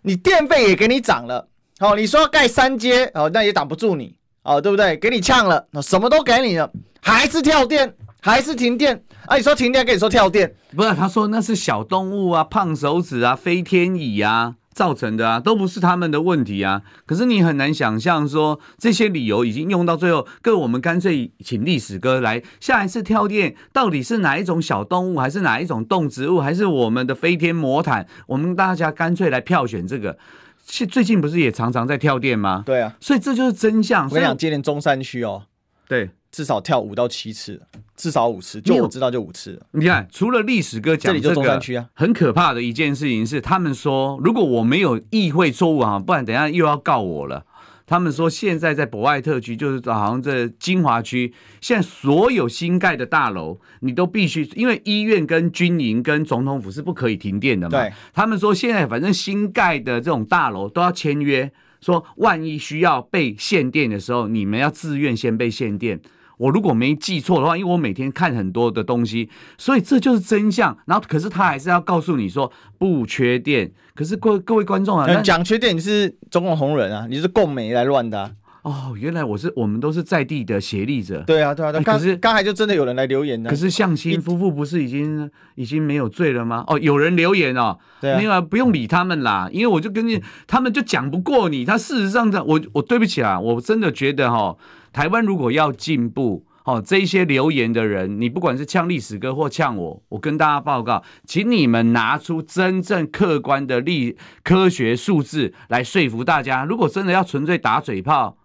[0.03, 1.49] 你电费也给你涨了，
[1.81, 4.97] 哦，你说要盖三阶，哦，那也挡不住你，哦，对不对？
[4.97, 7.95] 给你呛了，那什么都给你了，还是跳电。
[8.25, 9.37] 还是停电啊？
[9.37, 10.95] 你说停电，跟你说跳电，不是？
[10.95, 16.83] 他说那是小动物啊，胖手指啊，飞天蚁啊造成的啊，都不是他们的问题啊。
[17.05, 28.07] 可是你很难想象说这些理由已经用到最后，各位我们干脆请历史哥来，下一次跳电到底是哪一种小动物，还是哪一种动植物，还是我们的飞天魔毯？
[28.27, 30.19] 我们大家干脆来票选这个。
[30.65, 32.63] 最近不是也常常在跳电吗？
[32.65, 34.09] 对啊，所以这就是真相。
[34.09, 35.43] 我想今年中山区哦，
[35.87, 36.11] 对。
[36.33, 37.61] 至少跳五到七次，
[37.95, 39.61] 至少五次，就我知道就五次。
[39.73, 47.45] 你看，除了历史哥讲这里就中山区啊，很可怕的一件事情是，他们说如果我没有议会错误啊，不然等下又要告我了。
[47.85, 57.79] 他们说现在在博爱特区，就是好像在金华区，现在所有新盖的大楼，你都必须因为医院跟军营跟总统府是不可以停电的嘛。
[57.79, 66.01] 对，他们说现在反正新盖的这种大楼都要签约，说万一需要被限电的时候，你们要自愿先被限电。
[66.43, 70.77] 我如果没记错的话，因为我每天看很多的东西，所以这就是真相。
[70.87, 73.71] 然后，可是他还是要告诉你说不缺电。
[73.95, 78.31] 可是各各位观众啊，讲缺电你是中共红人啊，你是共媒来乱的啊。
[78.63, 81.23] 哦，原来我是我们都是在地的协力者。
[81.27, 81.83] 对啊，对啊，对。
[81.83, 83.51] 可是刚才就真的有人来留言呢。
[83.51, 86.65] 可是向心夫妇不是已经已经没有罪了吗？
[86.69, 91.65] 哦，有人留言哦，对啊，没有啊，不用理他们啦，因为我就跟你，他们就讲不过你。
[91.65, 94.57] 他事实上的，我我对不起啊，我真的觉得哈，
[94.93, 96.47] 台湾如果要进步。
[96.65, 106.65] 好，这些留言的人，你不管是呛历史哥或呛我，我跟大家报告，请你们拿出真正客观的历科学数字来说服大家。
[106.65, 108.37] 如果真的要纯粹打嘴炮，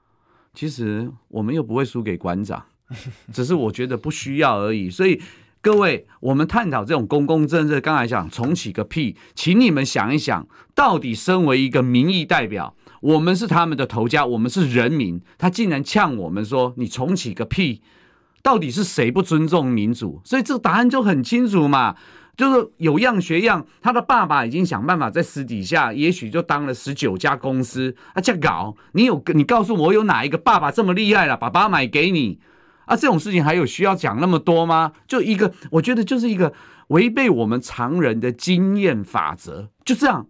[0.56, 2.66] 其实我们又不会输给馆长，
[3.32, 4.90] 只是我觉得不需要而已。
[4.90, 5.22] 所以
[5.62, 17.82] 各位，我们探讨这种公共政策，刚才讲重启个屁，请你们想一想，到底身为一个民意代表，我们是他们的头家，我们是人民，他竟然呛我们说你重启个屁。
[18.44, 20.22] 到底是谁不尊重民主？
[20.24, 21.96] 所以这个答案就很清楚嘛，
[22.38, 23.66] 就是有样学样。
[23.82, 28.78] 他的爸爸已经想办法在私底下，也许就当了十九家公司啊，这样搞。
[28.94, 31.36] 你有你告诉我，有哪一个爸爸这么厉害了？
[31.36, 32.40] 爸爸买给你
[32.86, 34.94] 啊，这种事情还有需要讲那么多吗？
[35.08, 36.54] 就一个，我觉得就是一个
[36.90, 40.28] 违背我们常人的经验法则，就这样。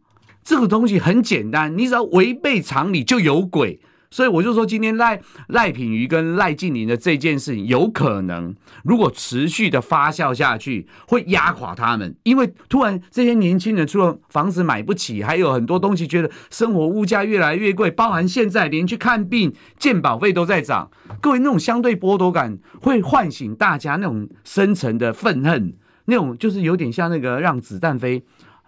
[0.48, 3.82] 这个东西很简单，你只要违背常理就有鬼。
[4.10, 8.56] 所以我就说，今天赖赖品瑜跟赖静玲的这件事情，有可能
[8.86, 12.16] 如果持续的发酵下去，会压垮他们。
[12.24, 20.90] 因为突然这些年轻人除了房子买不起，还有很多东西觉得生活物价越来越贵，包含现在连去看病健保费都在涨。
[21.20, 25.74] 各位那种相对剥夺感，会唤醒大家那种深层的愤恨，
[26.06, 28.24] 那种就是有点像那个让子弹飞。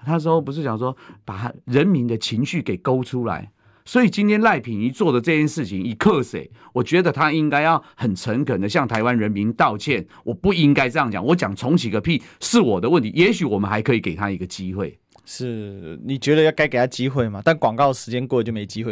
[0.05, 3.51] 他说不是讲说把人民的情绪给勾出来。
[3.85, 6.51] 所以今天赖品妤做的这件事情，以克谁？
[6.73, 10.05] 我觉得他应该要很诚恳的向台湾人民道歉。
[10.23, 13.09] 我不应该这样讲，我讲重启个屁是我的问题。
[13.15, 14.99] 也许我们还可以给他一个机会。
[15.25, 17.41] 是你觉得要该给他机会吗？
[17.43, 18.91] 但广告时间过了就没机会。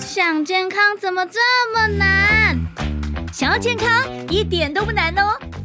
[0.00, 1.38] 想健康怎么这
[1.72, 2.58] 么难？
[3.32, 5.38] 想要健康一点都不难哦！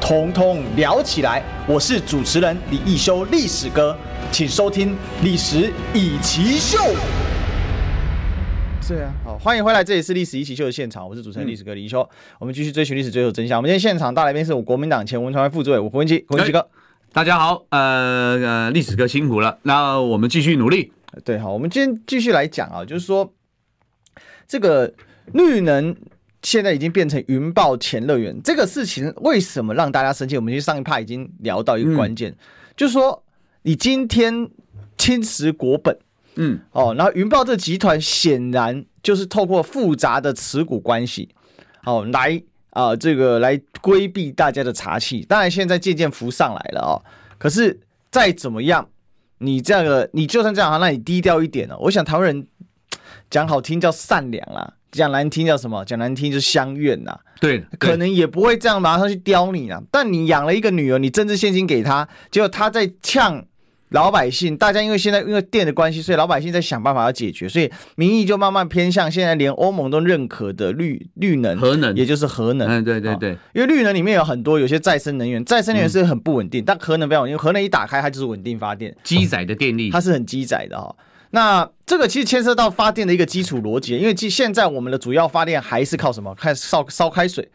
[0.00, 1.42] 统统聊起来。
[1.66, 3.96] 我是主持人李一修，历史哥，
[4.30, 6.78] 请收听《历史以奇秀》。
[8.88, 12.08] 对啊，好，欢迎回来，这里是历史一起秀的现场，我是主持人历史哥李一修，嗯、
[12.38, 13.58] 我们继续追寻历史，追求真相。
[13.58, 16.66] 我们今天现场大来宾是我国民党前文传会副主委吴国文基，国文基哥，
[17.12, 20.92] 大家好，呃呃，历史哥辛苦了，那我们继续努力。
[21.22, 23.30] 对，好，我们今天继续来讲啊，就是说
[24.46, 24.94] 这个
[25.34, 25.94] 绿能
[26.42, 30.36] 现在已经变成云豹前乐园，这个事情为什么让大家生气？
[30.36, 32.36] 我们其实上一趴已经聊到一个关键，嗯、
[32.76, 33.22] 就是说
[33.62, 34.48] 你今天
[34.96, 35.98] 侵蚀国本。
[36.40, 41.28] 嗯，哦，然后云豹这集团显然就是透过复杂的持股关系，
[41.84, 45.26] 哦，来啊、呃，这个来规避大家的查气。
[45.28, 47.02] 当然，现在渐渐浮上来了哦。
[47.38, 47.80] 可是
[48.12, 48.88] 再怎么样，
[49.38, 51.76] 你这个你就算这样，那你低调一点哦。
[51.80, 52.46] 我想台湾人
[53.30, 55.84] 讲好听叫善良啊，讲难听叫什么？
[55.84, 57.18] 讲难听就是乡愿呐。
[57.40, 59.80] 对，可能也不会这样马上去刁你啊。
[59.90, 63.44] 但你养了一个女儿，你政治献金给她，结果她在呛。
[63.92, 72.68] 老百姓，大家因为现在因为电的关系，所以老百姓在想办法要解决，所以民意就慢慢偏向现在连欧盟都认可的绿绿能，核能，也就是核能。
[72.68, 80.94] 嗯，对对对，因为绿能里面有很多有些再生能源，再生能源是很不稳定，嗯、但核能比较稳定，核能一打开它就是稳定发电，机载的电力，它是很机载的哈。
[81.30, 86.34] 那这个其实牵涉到发电的一个基础逻辑，因为现在我们的主要发电还是靠什么？
[86.34, 87.48] 看烧烧开水。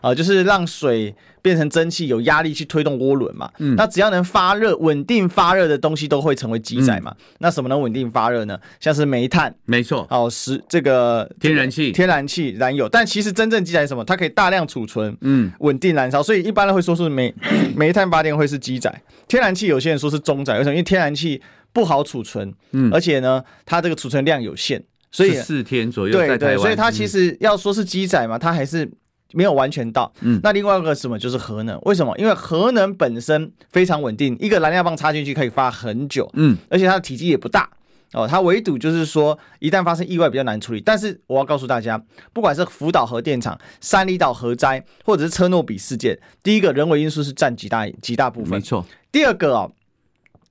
[0.00, 3.50] 啊、呃，就是让水变成蒸汽，有压力去推动涡轮嘛。
[3.58, 7.12] 嗯，那只要能发热、稳定发热的东西都会成为机载嘛。
[7.18, 8.56] 嗯、那什么能稳定发热呢？
[8.78, 10.06] 像是煤炭，没错。
[10.08, 12.88] 哦，石这个天然气、天然气、燃油。
[12.88, 14.04] 但其实真正机载是什么？
[14.04, 16.22] 它可以大量储存，嗯，稳定燃烧。
[16.22, 17.34] 所以一般人会说是煤
[17.74, 20.58] 煤炭发电会是机载，天然气有些人说是中载。
[20.58, 20.70] 为什么？
[20.70, 21.42] 因为天然气
[21.78, 26.12] 不好储存，嗯，而且呢，它这个储存量有限，所以四天左右。
[26.12, 28.90] 对对，所以它其实要说是机载嘛，它还是。
[29.34, 31.78] 没有完全到，嗯，那另外一个什么就是核能？
[31.82, 32.16] 为什么？
[32.16, 37.68] 因为核能本身非常稳定，一个燃料棒插进去可以发很久，嗯，而且它的体积也不大
[38.14, 38.26] 哦。
[38.26, 40.80] 它唯独就是说，一旦发生意外比较难处理。
[40.80, 48.82] 但是我要告诉大家，不管是福岛核电厂、三里岛核灾，或者是车诺比事件，第一个人为因素是占极大极大部分，没错。
[49.12, 49.70] 第二个哦，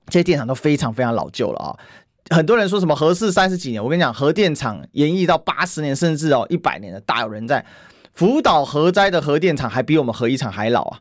[0.08, 2.36] 这些电厂都非常非常老旧了啊、哦。
[2.36, 7.64] 很多人说什么核四三十几年，我跟你讲，核电厂延役到八十年甚至哦一百年的大有人在。
[8.14, 10.98] 福岛核灾的核电厂还比我们核一厂还老啊，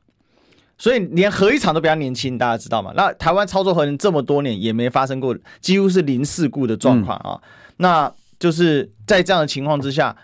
[0.77, 2.93] 所以连核一厂都比较年轻，大家知道吗？
[2.95, 7.33] 那台湾操作核能这么多年也没发生过，几乎是零事故的状况啊。
[7.33, 7.41] 嗯、
[7.77, 10.15] 那就是在这样的情况之下，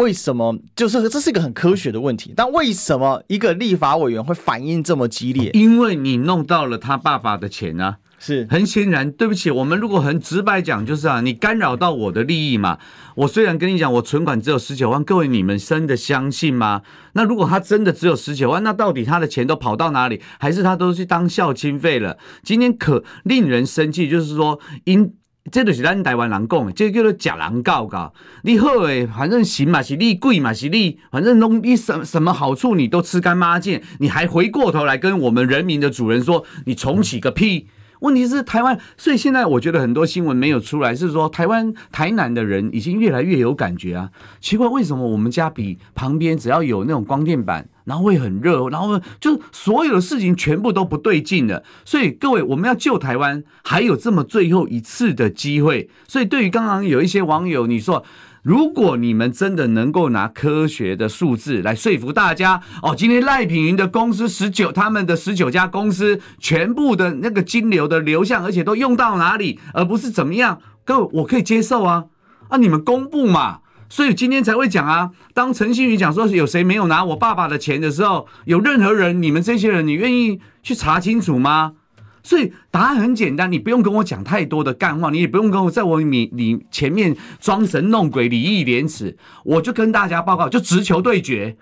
[0.00, 2.32] 为什么就是这是一个很科学的问题？
[2.34, 5.50] 但为什么一个立法委员会反应这么激烈？
[5.52, 7.98] 因为你弄到了他爸爸的钱啊。
[8.22, 12.78] 是很显然，对不起，我们如果很直白讲，就是啊，你干扰到我的利益嘛。
[13.14, 16.82] 我虽然跟你讲，我存款只有十九万，各位你们真的相信吗？
[17.14, 20.20] 那如果他真的只有十九万，那到底他的钱都跑到哪里？
[20.38, 22.18] 还是他都去当孝亲费了？
[22.42, 25.14] 今天可令人生气，就是说，因
[25.50, 28.12] 这就是咱台湾人讲的，这叫做假人告告。
[28.42, 37.68] 你好诶，反正行嘛，是你贵嘛，是你，反正弄你什什么好处你都吃干抹净，你还回过头来跟我们人民的主人说，你重启个屁！
[38.00, 44.08] 问题是台湾，所以现在我觉得很多新闻没有出来，是说台湾台南的人已经越来越有感觉啊。
[44.40, 51.64] 奇怪，为什么我们家比旁边只要有那种光电板，然后会很热，然后就所有的事情全部都不对劲了。
[51.84, 55.90] 所以各位，我们要救台湾，还有这么最后一次的机会。
[56.06, 58.04] 所以对于刚刚有一些网友，你说。
[58.42, 72.06] 如果你们真的能够拿科学的数字来说服大家，哦，今天赖品妤的公司十九，他们的十九家公司全部的那个金流的流向，而且都用到哪里，而不是怎么样，各位我可以接受啊，
[72.48, 73.58] 啊，你们公布嘛，
[73.90, 75.10] 所以今天才会讲啊。
[75.34, 81.74] 当陈信宇讲说有谁没有拿我爸爸的钱的时候，有任何人，你们这些人，你愿意去查清楚吗？
[82.22, 91.56] 所以答案很简单，你不用跟我讲太多的干话，你也不用跟我在我你你前面装神弄鬼、礼义廉耻，我就跟大家报告，就直球对决。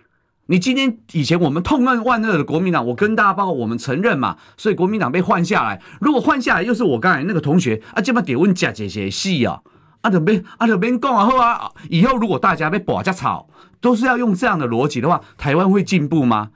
[0.46, 5.80] 你今天以前我们痛恨万恶的国民党，我跟大家报告，我们承认嘛，所以国民党被换下来。
[6.00, 9.60] 如果换下来又是我刚才那个同学啊，这么点问假这些戏啊，
[10.00, 13.48] 啊这边啊这边讲啊好啊，以后如果大家被拔家草，
[13.80, 16.50] 都是要用这样的逻辑的话，台湾会进步吗？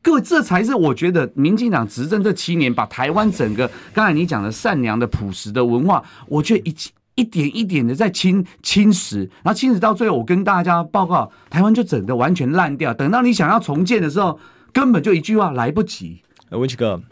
[0.00, 6.74] 各位，这才是我觉得民进党执政这七年，把台湾整个刚才你讲的善良的朴实的文化，我却一
[7.16, 12.94] 一点一点的在侵侵蚀，然后侵蚀到最后，我跟大家报告，台湾就整个完全烂掉。
[12.94, 14.38] 等到你想要重建的时候，
[14.72, 16.22] 根本就一句话来不及。
[16.50, 17.02] 文琦哥，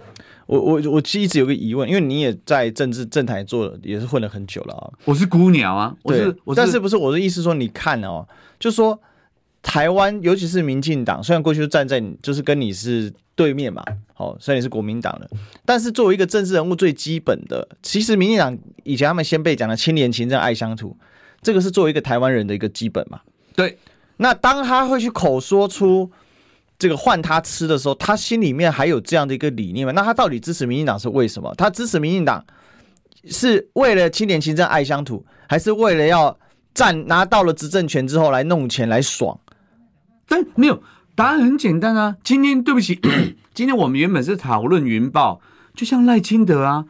[0.47, 4.91] 我我我其实一直有个疑问，因为你也在政治政坛做了，也是混了很久了啊。
[5.05, 8.27] 我是孤鸟啊，我是，我是，但是不是我的意思说，你看哦，
[8.59, 9.01] 就说。
[9.63, 13.83] 台湾，尤其是民进党，虽然过去就站在你，就是跟你是对面嘛，
[14.15, 15.29] 好，虽然你是国民党的，
[15.65, 20.97] 但是作为一个政治人物，最基本的，其实民进党以前他们先辈讲的清廉勤政爱乡土，
[21.43, 23.19] 这个是作为一个台湾人的一个基本嘛。
[23.57, 23.77] 对，
[24.19, 26.09] 那当他会去口说出
[26.79, 29.93] 这个换他吃的时候，他心里面还有这样的一个理念吗？
[29.93, 31.55] 那他到底支持民进党是为什么？
[31.57, 32.45] 他支持民进党
[33.29, 36.39] 是为了清廉勤政爱乡土，还是为了要
[36.75, 39.39] 占拿到了执政权之后来弄钱来爽？
[40.29, 40.83] 但没有
[41.15, 42.17] 答案，很简单啊。
[42.23, 43.01] 今天对不起，
[43.55, 45.41] 今天我们原本是讨论云豹，
[45.75, 46.85] 就像赖清德啊，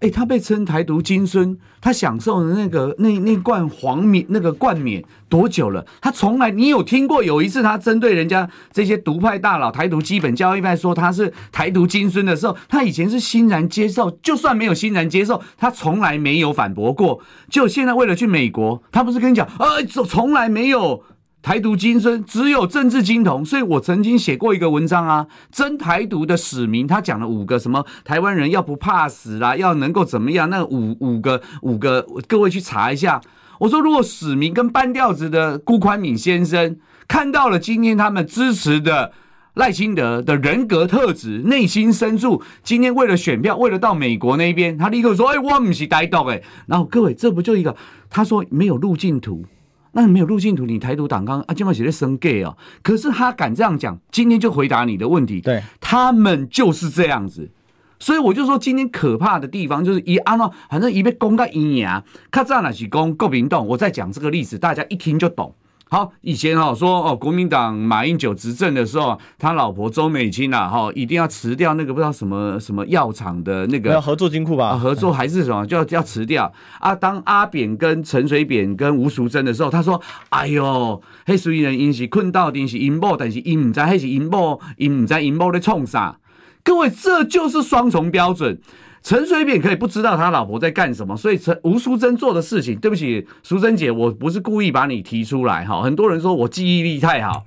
[0.00, 5.84] 诶，他被称台独金孙，他享受的那个那那罐黄冕那个冠冕多久了？
[6.00, 17.20] 他从来你有听过有一次他针对人家这些独派大佬、台独基本教义派说他是台独金孙的时候，他以前是欣然接受，就算没有欣然接受，他从来没有反驳过。
[17.50, 21.02] 就现在为了去美国，他不是跟你讲，呃，从来没有。
[21.42, 30.50] 台独金孙只有政治金童，所以我曾经写过一个文章啊，真台独的使命，他讲了五个什么台湾人要不怕死啦，要能够怎么样？
[30.50, 33.20] 那五五个五个，各位去查一下。
[33.58, 36.76] 我说，如果使命跟半吊子的辜宽敏先生
[37.08, 39.12] 看到了今天他们支持的
[39.54, 47.74] 赖清德的人格特质，内心深处，今天为了选票，为了到美国那边，他立刻说：“哎，我不是台独哎。”然后各位，这不就一个？
[48.08, 49.44] 他说没有路径图。
[49.92, 52.56] 那没有路径图，你台独党纲啊，今晚写的生 gay 哦。
[52.82, 55.40] 可是他敢这样讲，今天就回答你的问题。
[55.40, 57.50] 对，他们就是这样子，
[57.98, 63.66] 所以我就说，今天可怕的地方就是一安诺，反正一被攻到一牙，看这样来去攻够民党。
[63.66, 65.54] 我在讲这个例子，大家一听就懂。
[65.92, 76.94] 好，以前哈说哦，国民党马英九执政的时候，他老婆周美青啊，哈，一定要辞掉那个不知道什么什么药厂的那个合作金库吧，啊，合作还是什么，就要要辞掉啊。
[76.94, 80.00] 当阿扁跟陈水扁跟吴淑珍的时候，他说
[80.30, 86.16] ：“哎呦，黑水人因是困到底是阴谋，但是因唔知黑是阴谋，因唔知阴谋在冲啥。”
[86.62, 88.60] 各位，这就是双重标准。
[89.02, 95.82] 陈水扁可以不知道他老婆在干什么，所以陈吴淑珍做的事情，对不起，淑珍姐，我不是故意把你提出来哈。
[95.82, 97.44] 很多人说我记忆力太好，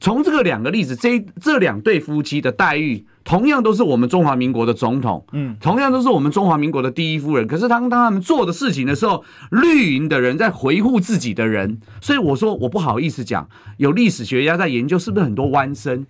[0.00, 7.48] 从这个两个例子，这这两对夫妻的待遇同样都是我们中华民国的总统，嗯，同样都是我们中华民国的第一夫人。
[7.48, 16.06] 可是当当他们做的事情的时候，绿营的人在维护自己的人，所以我说我不好意思讲，有历史学家在研究是不是很多弯身。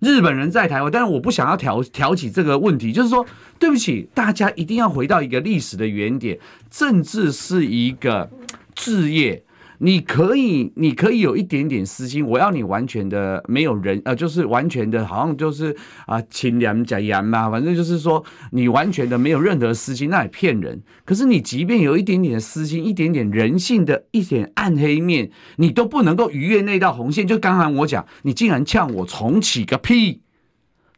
[0.00, 3.24] 日本人在台湾，但是我不想要挑挑起这个问题，就是说，
[3.58, 6.38] 对不起，大家一定要回到一个历史的原点，
[6.70, 8.28] 政治是一个
[8.74, 9.42] 置业。
[9.82, 12.26] 你可以，你可以有一点点私心。
[12.26, 15.74] 我要你完全的没有人，呃，就是完全的，好像就是
[16.04, 18.22] 啊，清廉假盐嘛，反正就是说
[18.52, 20.82] 你完全的没有任何私心，那也骗人。
[21.06, 27.26] 可是你即便有一点点私心，一点点人性的一点暗黑面，你都不能够逾越那道红线。
[27.26, 30.20] 就刚才我讲，你竟然呛我重启个屁！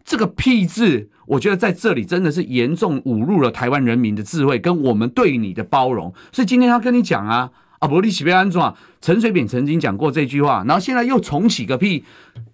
[0.05, 6.12] 这个屁字，我觉得在这里真的是严重侮辱了台湾人民的智慧跟我们对你的包容。
[6.33, 7.53] 所以今天要跟你讲啊。
[7.83, 8.72] 啊，不利喜被安装。
[9.01, 12.05] 陈水扁曾经讲过这句话，然后现在又重启个屁。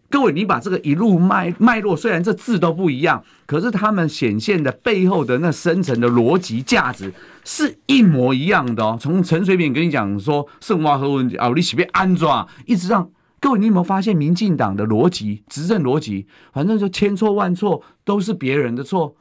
[0.09, 7.12] 各位，你把这个一路脉脉络，虽然这字都不一样，可是他们显现的背后的那深层的逻辑价值
[7.45, 8.97] 是一模一样的哦。
[8.99, 19.14] 从陈水扁跟你讲说圣华和文啊，利喜被安装，一直让各位，你有没有发现民进党的逻辑、执政逻辑，反正就千错万错都是别人的错。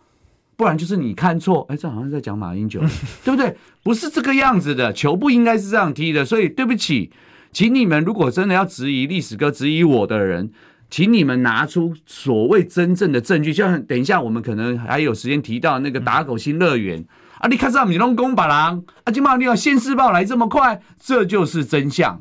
[0.57, 2.81] 不然就是你看错，哎，这好像在讲马英九，
[3.23, 3.55] 对不对？
[3.83, 6.25] 不是这个样子的，球不应该是这样踢的。
[6.25, 7.11] 所以对不起，
[7.53, 10.51] 请你们如果真的要质疑历史哥、质疑我的人，
[10.89, 13.53] 请你们拿出所谓真正的证据。
[13.53, 17.05] 就像等一下我们可能还有时间提到那个打狗新乐园、嗯、
[17.37, 22.19] 啊，你看上米龙公把郎啊，今嘛你要现世报来这么快，这就是真相。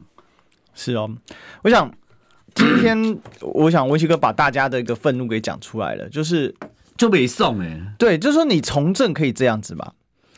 [0.74, 1.11] 是哦，
[1.62, 1.91] 我想
[2.55, 6.55] 今天我想文齐哥把大家的一个愤怒给讲出来了，就是。
[6.97, 9.92] 就没送哎，对，就是说你从政可以这样子嘛？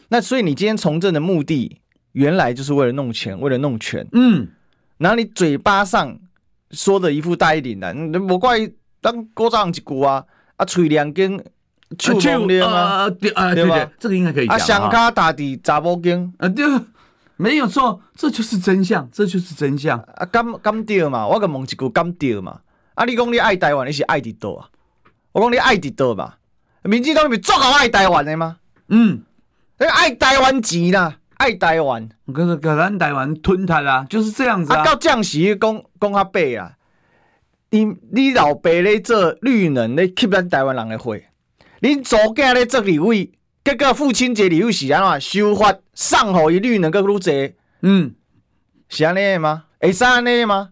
[0.09, 1.80] 那所以你今天从政的目的，
[2.12, 4.48] 原来就是为了弄钱，为了弄权，嗯，
[4.96, 6.18] 然后你嘴巴上
[6.70, 8.59] 说的一副大义凛然，我怪
[9.00, 10.24] 当国长一句啊，
[10.56, 11.38] 啊，嘴两根，
[11.98, 13.90] 臭毛脸啊，对啊，对吧？
[13.98, 14.59] 这个应该可以讲啊。
[14.59, 16.64] 香卡打的查某囝啊，对，
[17.36, 21.26] 没有错，这就是真相，这就是真相啊，敢敢对嘛？
[21.26, 22.61] 我个问一句，敢对嘛？
[22.94, 24.68] 啊，你讲你爱台湾，你是爱伫倒啊？
[25.32, 26.34] 我讲你爱伫倒嘛？
[26.83, 28.57] 民进党里面足够爱台湾的吗？
[28.89, 29.22] 嗯，
[29.79, 34.85] 那个爱台湾钱啦，爱台湾，可是可咱台湾吞它啦，就是这样子啊。
[34.85, 36.72] 到降息讲讲较白啊，
[37.70, 41.29] 你你老爸咧做绿能咧吸咱台湾人的血，
[41.81, 43.31] 恁祖囝咧做立委，
[43.64, 47.55] 结果父亲节礼物是安怎修法送互伊绿能阁愈济？
[47.83, 48.14] 嗯，
[48.89, 49.64] 是安尼吗？
[49.81, 50.70] 会使安尼吗？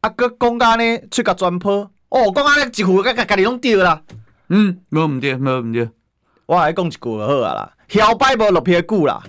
[0.00, 4.02] 啊，搁讲安尼出甲全破哦，讲安尼一副甲甲家己拢对啦。
[4.54, 5.88] 嗯，没问题，没问题。
[6.44, 9.22] 我来讲一句就好啊啦，摇摆无落屁股啦，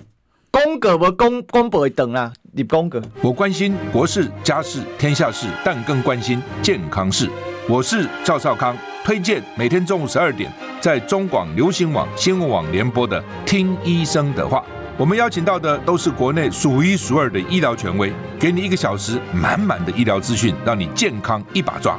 [0.52, 3.00] 讲过无讲讲不会断啦，你讲过。
[3.22, 7.30] 我关心国事、家事、天下事，但更关心健康事。
[7.66, 14.58] 我是赵少康，推荐每天中午十二点在中广流行网、新闻网联播的《听医生的话》。
[14.98, 21.98] 我们邀请到的都是国内数一数二的医疗权威，给你一个小时满满的医疗资讯，让你健康一把抓。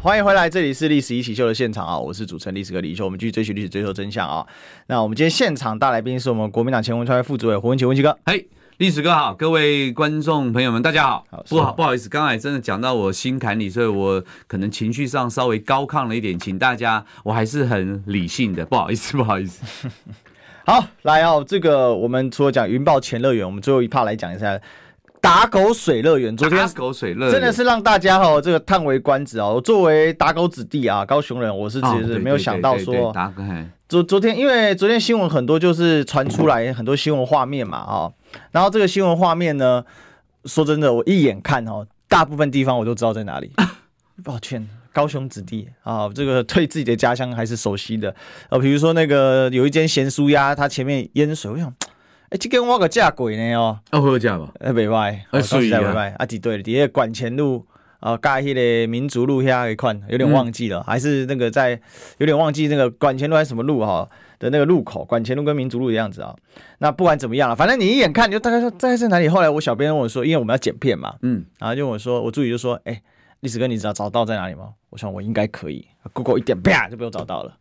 [0.00, 1.98] 欢迎回来，这里是历史一起秀的现场啊！
[1.98, 4.46] 我是主持人历史哥李秀，我们继续追寻历史，追求真相啊！
[4.86, 8.16] 那我们今天现场大来宾是我们国民党前文传会副主委胡文琦，文琦哥。
[8.24, 8.46] 嘿，
[8.76, 11.26] 历史哥好，各位观众朋友们，大家好。
[11.28, 19.88] 好不好，不好意思，刚才真的讲到我心坎里，所以我可能情绪上稍微高亢了一点，请大家，我还是很理性的，不好意思，不好意思。
[20.64, 24.60] 好，来哦，这个我们除了讲云豹前乐园，我们最后一趴来讲一下。
[25.20, 29.60] 打狗水乐园，昨天打狗水乐园真的是让大家哈这个叹为观止哦。
[29.62, 33.12] 作为打狗子弟啊，高雄人，我是其实没有想到说，
[33.88, 38.10] 昨昨天因为昨天新闻很多就是传出来很多新闻画面嘛啊，
[38.50, 39.84] 然后这个新闻画面呢，
[40.44, 43.50] 说真的，我一眼看哦，大部分地方我都知道在哪里。
[44.24, 48.14] 抱歉，高雄子弟啊，这个对自己的家乡还是熟悉的。
[48.50, 51.72] 呃，比如说那个有一间咸酥鸭，它前面淹水，我想。
[52.30, 57.64] 哎，这间我个价贵呢哦，哦好价嘛，哎，袂歹，哎，所以袂歹，啊，几对，底下管前路
[58.00, 61.80] 啊，加迄个民族路遐一款，有点忘记了，嗯、还是那个在
[62.18, 64.06] 有点忘记那个管前路还是什么路哈
[64.38, 66.36] 的那个路口，管前路跟民族路的样子啊。
[66.80, 69.26] 那不管怎么样了，反正你一眼看就大概说大概在哪里。
[69.26, 73.00] 后来我小编问我说，因为我们要剪片嘛，嗯，然后就我说，我助理就说，哎，
[73.40, 74.74] 历史哥，你知道找到在哪里吗？
[74.90, 77.56] 我想我应该可以，Google 一点啪就被我找到了，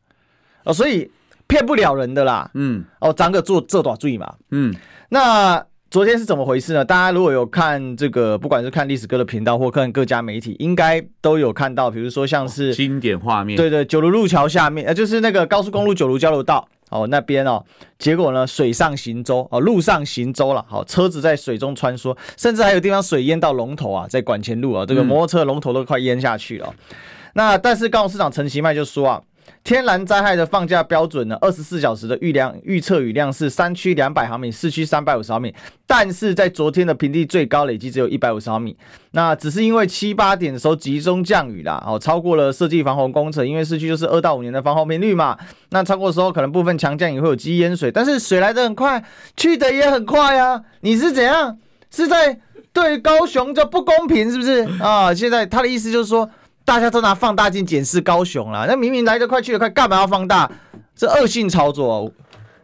[0.66, 1.10] 哦，所以。
[1.48, 2.50] 骗不了人的啦。
[2.54, 4.34] 嗯，哦，咱个做这大罪嘛。
[4.52, 4.74] 嗯，
[5.10, 6.84] 那昨天是怎么回事呢？
[6.84, 16.68] 大家如果有看这个，不管是看历史哥的频道或看各家媒体，应该都有看到，比如说像是经典画面，对对，九如路桥下面，呃，就是那个高速公路九如交流道。
[16.90, 17.62] 哦，那边哦，
[18.00, 26.68] 结果呢，水上行舟哦，路上行舟了，好，车子在水中穿梭，甚至还有地方水淹到龙头啊，在管前路啊，这个摩托车龙头都快淹下去了。
[26.90, 26.96] 嗯、
[27.34, 29.22] 那但是高雄市长陈其迈就说啊。
[29.64, 31.38] 天然灾害的放假标准呢？
[31.42, 35.54] 二十四小时的预量预测雨量是山区两百毫米，市区三百五十毫米。
[35.86, 38.78] 但是在昨天的平地最高累计只有一百五十毫米。
[39.12, 45.38] 那只是因为七八点的时候集中降雨啦，哦，超过了设计防洪工程，因为市区就是二到五年的防洪频率嘛。
[45.72, 49.04] 那超过的时候可能部分强降雨会有积淹水，但是水来得很快，
[49.36, 50.62] 去得也很快啊。
[50.82, 51.58] 你是怎样？
[51.90, 52.40] 是在
[52.72, 55.14] 对高雄就不公平是不是啊？
[55.14, 56.30] 现在他的意思就是说。
[56.68, 60.52] 大家都拿放大镜检视高雄了，那明明来得快去得快，干嘛要放大？
[60.94, 62.12] 这恶性操作，哦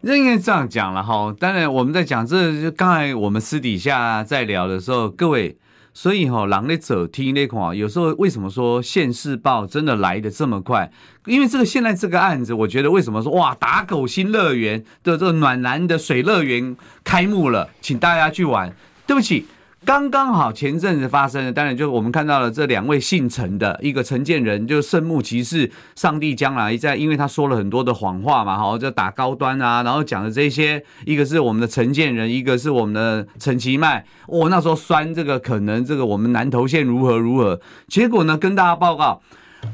[0.02, 1.34] 应该这样讲了哈。
[1.40, 5.58] 当然，我们在讲这就刚才我们私底下在聊的时候，各位，
[5.94, 10.92] 所以哈，狼的走听那块，有时候为什么说现世报真的来得这么快？
[11.26, 16.76] 因为这个现在这个案子，我觉得为什么说哇，打狗新乐园的这个暖男的水乐园
[17.06, 18.76] 开幕了，请大家去玩。
[19.08, 19.46] 对不起。
[19.86, 39.22] 刚刚好前阵子发生的，当然就是我们看到了这两位姓陈的，一个陈建仁，就是圣幕骑士，上帝将来在，因为他说了很多的谎话嘛，好，就打高端啊，然后讲的这些，一个是我们的陈建仁，一个是我们的陈其迈，我、哦、那时候酸这个可能这个我们南投县如何如何，结果呢跟大家报告，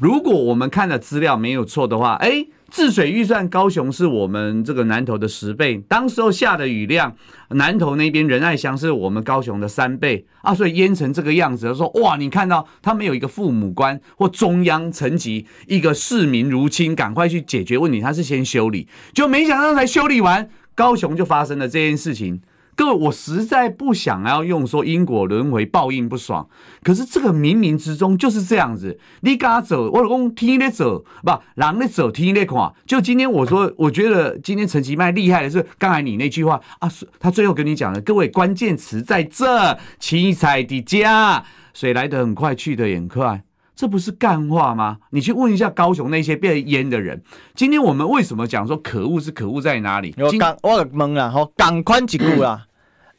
[0.00, 2.46] 如果我们看的资料没有错的话，哎。
[2.70, 5.78] 治水预算，高雄是我们这个南投的十倍。
[5.88, 7.14] 当时候下的雨量，
[7.50, 11.66] 南投那边仁爱乡是我们高雄的三倍啊，所以淹成这个样子。
[11.66, 18.00] 他说哇，你看到他没有一个父母官或中央层级，一个市民如亲，赶快去解决问题。
[18.00, 22.40] 他是先修理，就没想到才修理完，高雄就发生了这件事情。
[22.80, 26.48] 各位，我实在不想要用说因果轮回、报应不爽，
[26.82, 28.98] 可是这个冥冥之中就是这样子。
[29.20, 32.72] 你嘎走，我老公听咧走，不，狼咧走，听咧看。
[32.86, 43.44] 就今天我说，我觉得今天陈其迈厉害的是刚才你那句话啊，他最后跟你讲的，各位关键词在这，七彩的家，水来得很快，去得也很快，
[43.76, 44.96] 这不是干话吗？
[45.10, 47.22] 你去问一下高雄那些被淹的人，
[47.54, 50.14] 今天我们为什么讲说可恶是可恶在哪里？
[50.16, 52.68] 我刚我懵了，吼，赶快几句啦。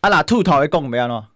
[0.02, 1.28] 啊那兔头会讲咩咯？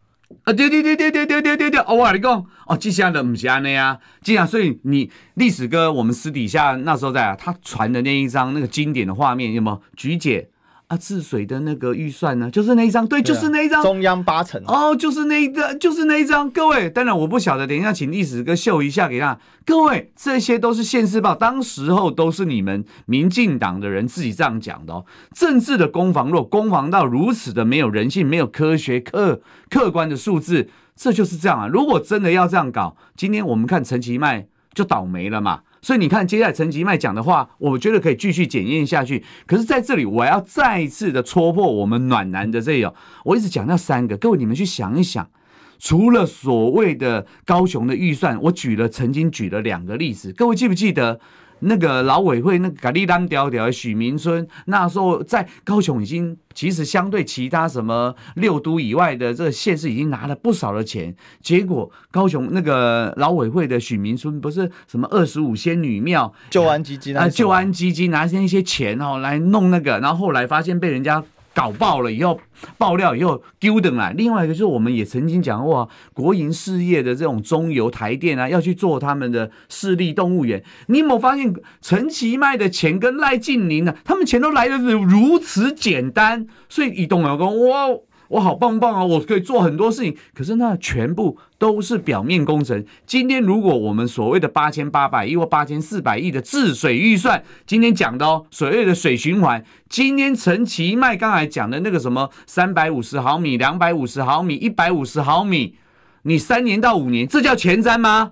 [0.43, 1.80] 啊对对对对对对对对对！
[1.88, 9.82] 我跟你讲，哦，接下来不是安尼啊，这样，所以你历史哥，我们私底下那时候在啊，他传的那一张那个经典的画面有没有？
[9.95, 10.49] 菊姐。
[10.95, 12.49] 啊，治水的那个预算呢？
[12.49, 16.49] 就是那一张，对，对啊、就是那一张，中央八成哦，就是那一个，就是那一张。
[16.49, 19.37] 各位，当然我不晓得，等一下请历史哥秀一下给他。
[19.65, 25.05] 各位，这些都是现世报，当时候都是你们民进党的人自己这样讲的哦。
[25.33, 31.67] 政治的攻防，若攻防到如此的没有人性、没有科学、客客观的数字，这就是这样啊。
[31.67, 35.61] 如果真的要这样搞，今天我们看陈其迈就倒霉了嘛。
[35.86, 39.23] 所以你看，接下来陈吉迈讲的话，我觉得可以继续检验下去。
[39.45, 42.91] 可是在这里，我要再一次的戳破我们暖男的这种。
[43.23, 45.29] 我一直讲到三个，各位你们去想一想，
[45.77, 51.19] 除了所谓的高雄的预算，我举了曾经举了两个例子，各位记不记得？
[51.66, 71.24] 那个老委会那个咖喱单调调的许明春，那时候在高雄已经其实相对其他什么六都以外的这个县市已经拿了不少的钱，结果高雄那个老委会的许明春不是什么二十五仙女庙救安基金啊，救安基金拿那些钱哦来弄那个，然后后来发现被人家。
[71.55, 72.39] 搞爆了以后，
[72.77, 74.11] 爆料以后丢的来。
[74.11, 80.61] 另外一个就是，我们也曾经讲过，国营事业的这种中油、台电啊，要去做他们的势力动物园。
[80.87, 83.95] 你有没有发现，陈其迈的钱跟赖静宁呢？
[84.03, 87.97] 他们钱都来的是如此简单，所以一动脑说哇。
[88.30, 89.03] 我好棒棒啊！
[89.03, 92.84] 我可以做很多事情，可是那全部都是表面工程。
[93.05, 105.76] 今天如果我们所谓的八千八百亿或八千四百亿的治水预算，今天讲的哦，所谓的水循环，今天陈其迈刚才讲的那个什么三百五十毫米、两百五十毫米、一百五十毫米，
[106.23, 108.32] 你三年到五年，这叫前瞻吗？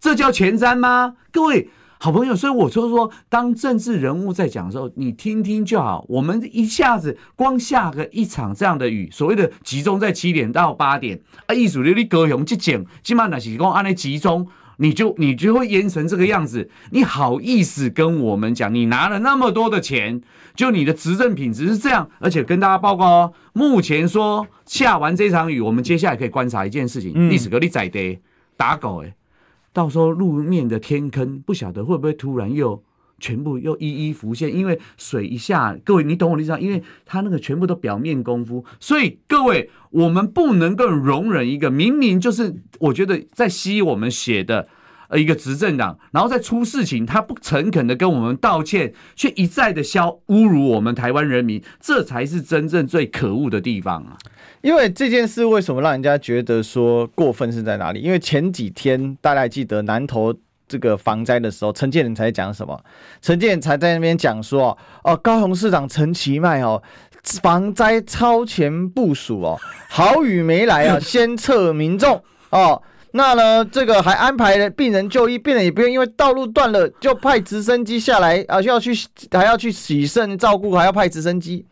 [0.00, 1.16] 这叫前瞻吗？
[1.32, 1.70] 各位。
[2.00, 6.04] 好朋友，所以我就说，当政治人物在讲的时候，你听听就好。
[6.08, 14.46] 我们一下子光下个一场这样的雨，所谓的集中在七点到八点啊，艺术流你高雄去讲，起码那是讲按那集中，
[14.76, 16.70] 你就你就会淹成这个样子。
[16.92, 20.22] 你好意思跟我们讲，你拿了那么多的钱，
[20.54, 22.08] 就你的执政品质是这样？
[22.20, 28.20] 而且跟大家报告哦，目前说下完这场雨，我们接下来可以观察一件事情，历史格力在地
[28.56, 29.12] 打狗诶。
[29.78, 32.82] 到时候路面的天坑不晓得会不会突然又
[33.20, 34.52] 全部又一一浮现。
[34.52, 36.58] 因为水一下，各位你懂我的意思吗？
[36.58, 44.66] 因为它那个全部都表面功夫，所以各位我们不能够容忍一个明明就是我觉得在吸我们血的。
[45.10, 54.18] 呃，一个执政党，然后再出事情，他不诚恳的跟我们道歉，却一再的消侮辱我们台湾人民，这才是真正最可恶的地方啊！
[54.60, 58.00] 因为这件事为什么让人家觉得说过分是在哪里？
[58.00, 60.34] 因为前几天大家还记得南投
[60.66, 62.78] 这个防灾的时候，陈建仁才讲什么？
[63.22, 66.82] 陈建仁才在那边讲说，哦，高雄市长陈其迈哦，
[67.42, 72.82] 防灾超前部署哦，好雨没来啊，先撤民众哦。
[73.12, 78.92] 那呢，这个还安排了病人就医，病人也不用因为道路断了就派直升机下来啊，需要去
[79.32, 81.64] 还要去洗肾照顾，还要派直升机，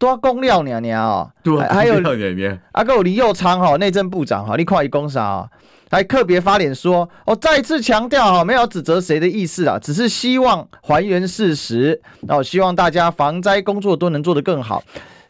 [0.00, 1.28] 多公料娘娘啊！
[1.42, 2.00] 对，还有
[2.72, 5.48] 阿哥李佑昌哈，内政部长哈，你快一公啥啊？
[5.90, 14.82] 还特别发脸说，我再次强调哈，没有指责谁的意思啊，只是希望还原事实，然后希望大家防灾工作都能做得更好。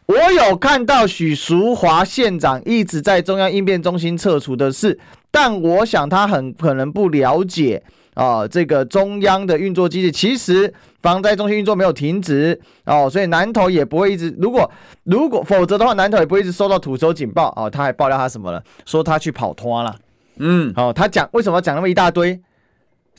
[0.05, 4.97] 我有看到许淑华县长一直在中央应变中心撤除的事，
[5.29, 10.11] 但我想他很可能不了解啊，这个中央的运作机制。
[10.11, 14.35] 其实防灾中心运作没有停止哦，所以南投也不会一直。
[14.39, 14.69] 如果
[15.03, 17.69] 如果否则的话，南投也不会一直收到土石警报哦。
[17.69, 18.63] 他还爆料他什么了？
[18.85, 19.95] 说他去跑拖了。
[20.37, 22.39] 嗯，哦，他讲为什么要讲那么一大堆？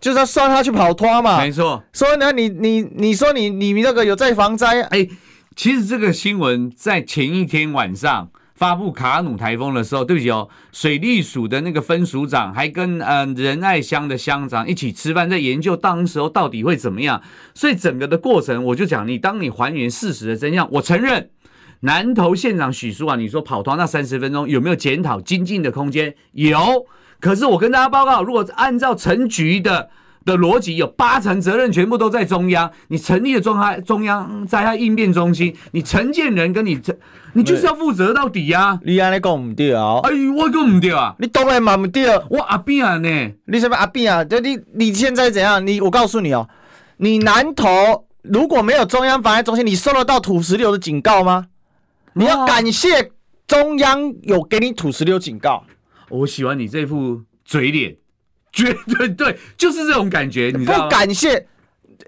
[0.00, 1.38] 就是要算他去跑拖嘛。
[1.38, 1.82] 没错。
[1.92, 4.82] 说呢，你你你说你你那个有在防灾？
[4.82, 5.08] 哎。
[5.54, 8.30] 其实这个新闻在前一天晚上
[8.62, 17.20] 发布卡努台风的时候，对不起哦，水利署的那个分署长还跟呃仁爱乡的乡长一起吃饭，在研究当时候到底会怎么样。
[17.54, 21.28] 所以整个的过程，我就讲你，当你还原事实的真相，我承认
[21.80, 26.14] 南投县长许淑华，你说跑团那三十分钟有没有检讨精进的空间？
[26.30, 26.86] 有。
[27.18, 29.90] 可是我跟大家报告，如果按照陈局的。
[30.24, 36.96] 的逻辑有八成责任全部都在中央，你成立了中央中央灾害应变中心，你承建人跟你这，
[37.34, 38.80] 你就是要负责到底呀、啊。
[38.84, 40.00] 你安尼讲唔对啊？
[40.02, 41.14] 哎，我讲唔对啊？
[41.18, 43.32] 你当然嘛唔对，我阿扁啊呢？
[43.46, 44.24] 你什么阿扁啊？
[44.24, 45.66] 就你你现在怎样？
[45.66, 46.48] 你我告诉你哦，
[46.98, 51.46] 你南投如果没有中央防灾中心，你收得到土石流的警告吗？
[52.14, 53.10] 你要感谢
[53.46, 55.64] 中央有给你土石流警告。
[56.10, 57.96] 我喜欢你这副嘴脸。
[58.52, 60.84] 绝对对，就是这种感觉，你知道吗？
[60.84, 61.46] 不感谢，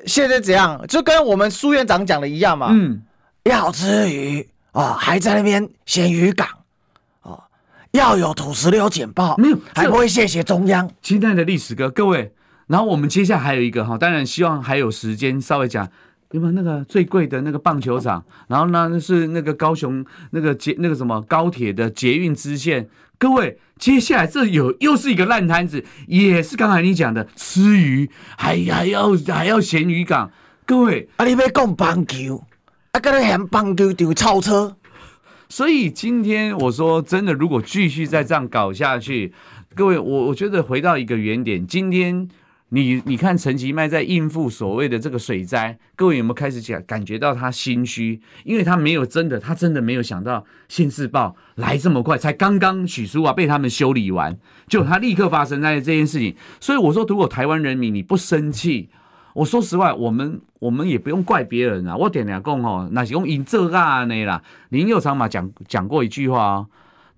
[0.07, 0.85] 现在怎样？
[0.87, 2.69] 就跟我们苏院长讲的一样嘛。
[2.71, 3.03] 嗯，
[3.45, 4.41] 要吃鱼
[4.73, 6.47] 啊、哦，还在那边咸鱼港
[7.23, 7.43] 哦，
[7.93, 10.91] 要有土石流简报，没有，还不会谢谢中央。
[11.01, 12.35] 亲爱的历史哥，各位，
[12.67, 15.89] 然后我们接下来还有一个哈，当然希望还有时间稍微讲，
[16.35, 18.25] 有没有那个最贵的那个棒球场？
[18.49, 22.89] 然后呢，是那个高雄那个捷那个什么高铁的捷运支线。
[23.19, 30.29] 各位，接下来这有又是一个烂摊子，也是刚才你讲的吃鱼，还还要还要咸鱼港。
[30.67, 32.43] 各位，啊，你要讲棒球，
[32.91, 34.77] 啊，跟那喊棒球就超车。
[35.49, 39.33] 所以今天我说真的，如果继续再这样搞下去，
[39.77, 42.29] 各位，我我觉得回到一个原点，今天。
[42.75, 48.21] 你你看陈其迈在应付所谓的这个水灾，各位有没有开始讲感觉到他心虚？
[48.43, 56.35] 因为他没有真的，他真的没有想到县市报来这么快，才刚刚许淑华被他们修理完，就他立刻发生在这件事情。
[56.59, 58.89] 所以我说，如果台湾人民你不生气，
[59.35, 61.97] 我说实话，我们我们也不用怪别人啊。
[61.97, 64.43] 我点点讲哦，那是用引这啊那啦。
[64.71, 66.67] 林右昌嘛讲讲过一句话哦，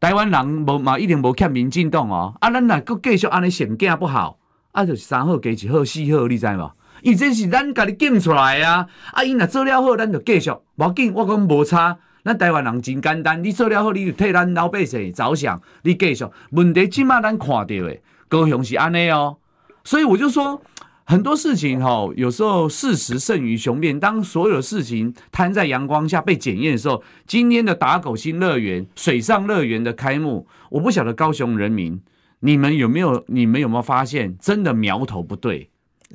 [0.00, 4.38] 台湾人无嘛一定无欠民进党哦，啊，咱哪个继续安尼选价不好？
[4.77, 6.70] 啊，就是三好加一好四好，你知无？
[7.01, 8.87] 伊这是咱家己建出来啊！
[9.12, 10.51] 啊，伊若做了好，咱就继续。
[10.74, 11.97] 无紧，我讲无差。
[12.22, 16.27] 咱台湾人真简单，你做了好，你就替咱老百姓着想，你继续。
[16.51, 17.99] 问题即码咱看到的
[18.29, 19.39] 高雄是安尼哦。
[19.83, 20.61] 所以我就说，
[21.05, 23.99] 很多事情吼，有时候事实胜于雄辩。
[23.99, 31.99] 当所有事情摊在阳光下被检验的时候，今天的打狗新乐园、水上乐园的开幕，我不晓得高雄人民。
[32.41, 33.24] 你们有没有？
[33.28, 35.70] 你们有没有发现，真的苗头不对？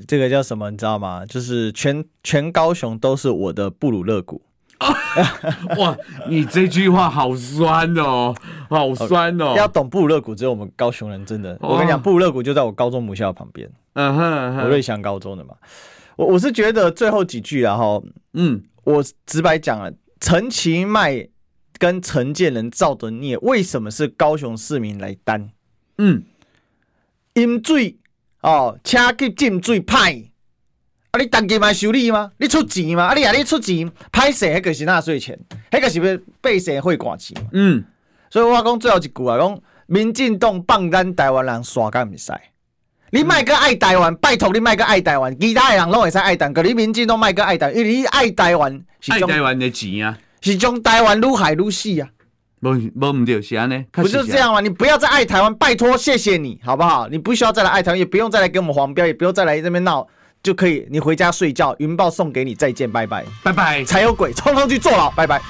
[0.07, 0.72] 这个叫什么？
[0.72, 1.26] 你知道吗？
[1.26, 4.41] 就是全全高雄都是我的布鲁勒谷。
[5.78, 5.95] 哇，
[6.28, 8.34] 你这句话好酸哦，
[8.67, 9.53] 好酸哦！
[9.55, 11.55] 要懂布鲁勒谷，只有我们高雄人真的。
[11.61, 13.69] 我跟你讲，布鲁勒谷就在我高中母校旁边。
[13.93, 15.53] 嗯哼，我瑞祥高中的嘛。
[16.15, 18.03] 我我是觉得最后几句，然后
[18.34, 21.28] 嗯，我直白讲了，陈其迈
[21.78, 25.49] 跟陈建仁造的孽，为什么是高雄市民来担？
[25.97, 26.23] 嗯，
[27.35, 27.97] 饮水
[28.41, 30.25] 哦，车去进水歹，
[31.11, 32.31] 啊，你当家嘛修理吗？
[32.37, 33.05] 你出钱吗？
[33.05, 35.39] 啊，你啊，你出钱，歹势，迄个是纳税钱，
[35.69, 37.37] 迄个是要百姓汇寡钱。
[37.51, 37.83] 嗯，
[38.29, 42.33] 所以我讲最后一句啊，讲民进党放咱台湾人耍干毋使，
[43.11, 52.09] 你卖个爱台湾，拜托你卖个爱台湾，其他的人拢会使爱台湾，可你民进党卖个爱台湾，因为你爱台湾，爱台湾的钱啊，是将台湾愈害愈死啊。
[52.62, 54.62] 不不唔对，是安尼，不就是这样吗？
[54.62, 57.07] 你不要再爱台湾，拜托，谢谢你，好不好？
[57.09, 60.07] 你不需要再来爱台湾，也不用再来给我们黄标，也不用再来这边闹，
[60.43, 65.41] 就可以，你回家睡觉，云豹送给你，再见，拜拜，拜拜，才有鬼，冲上去坐牢，拜拜。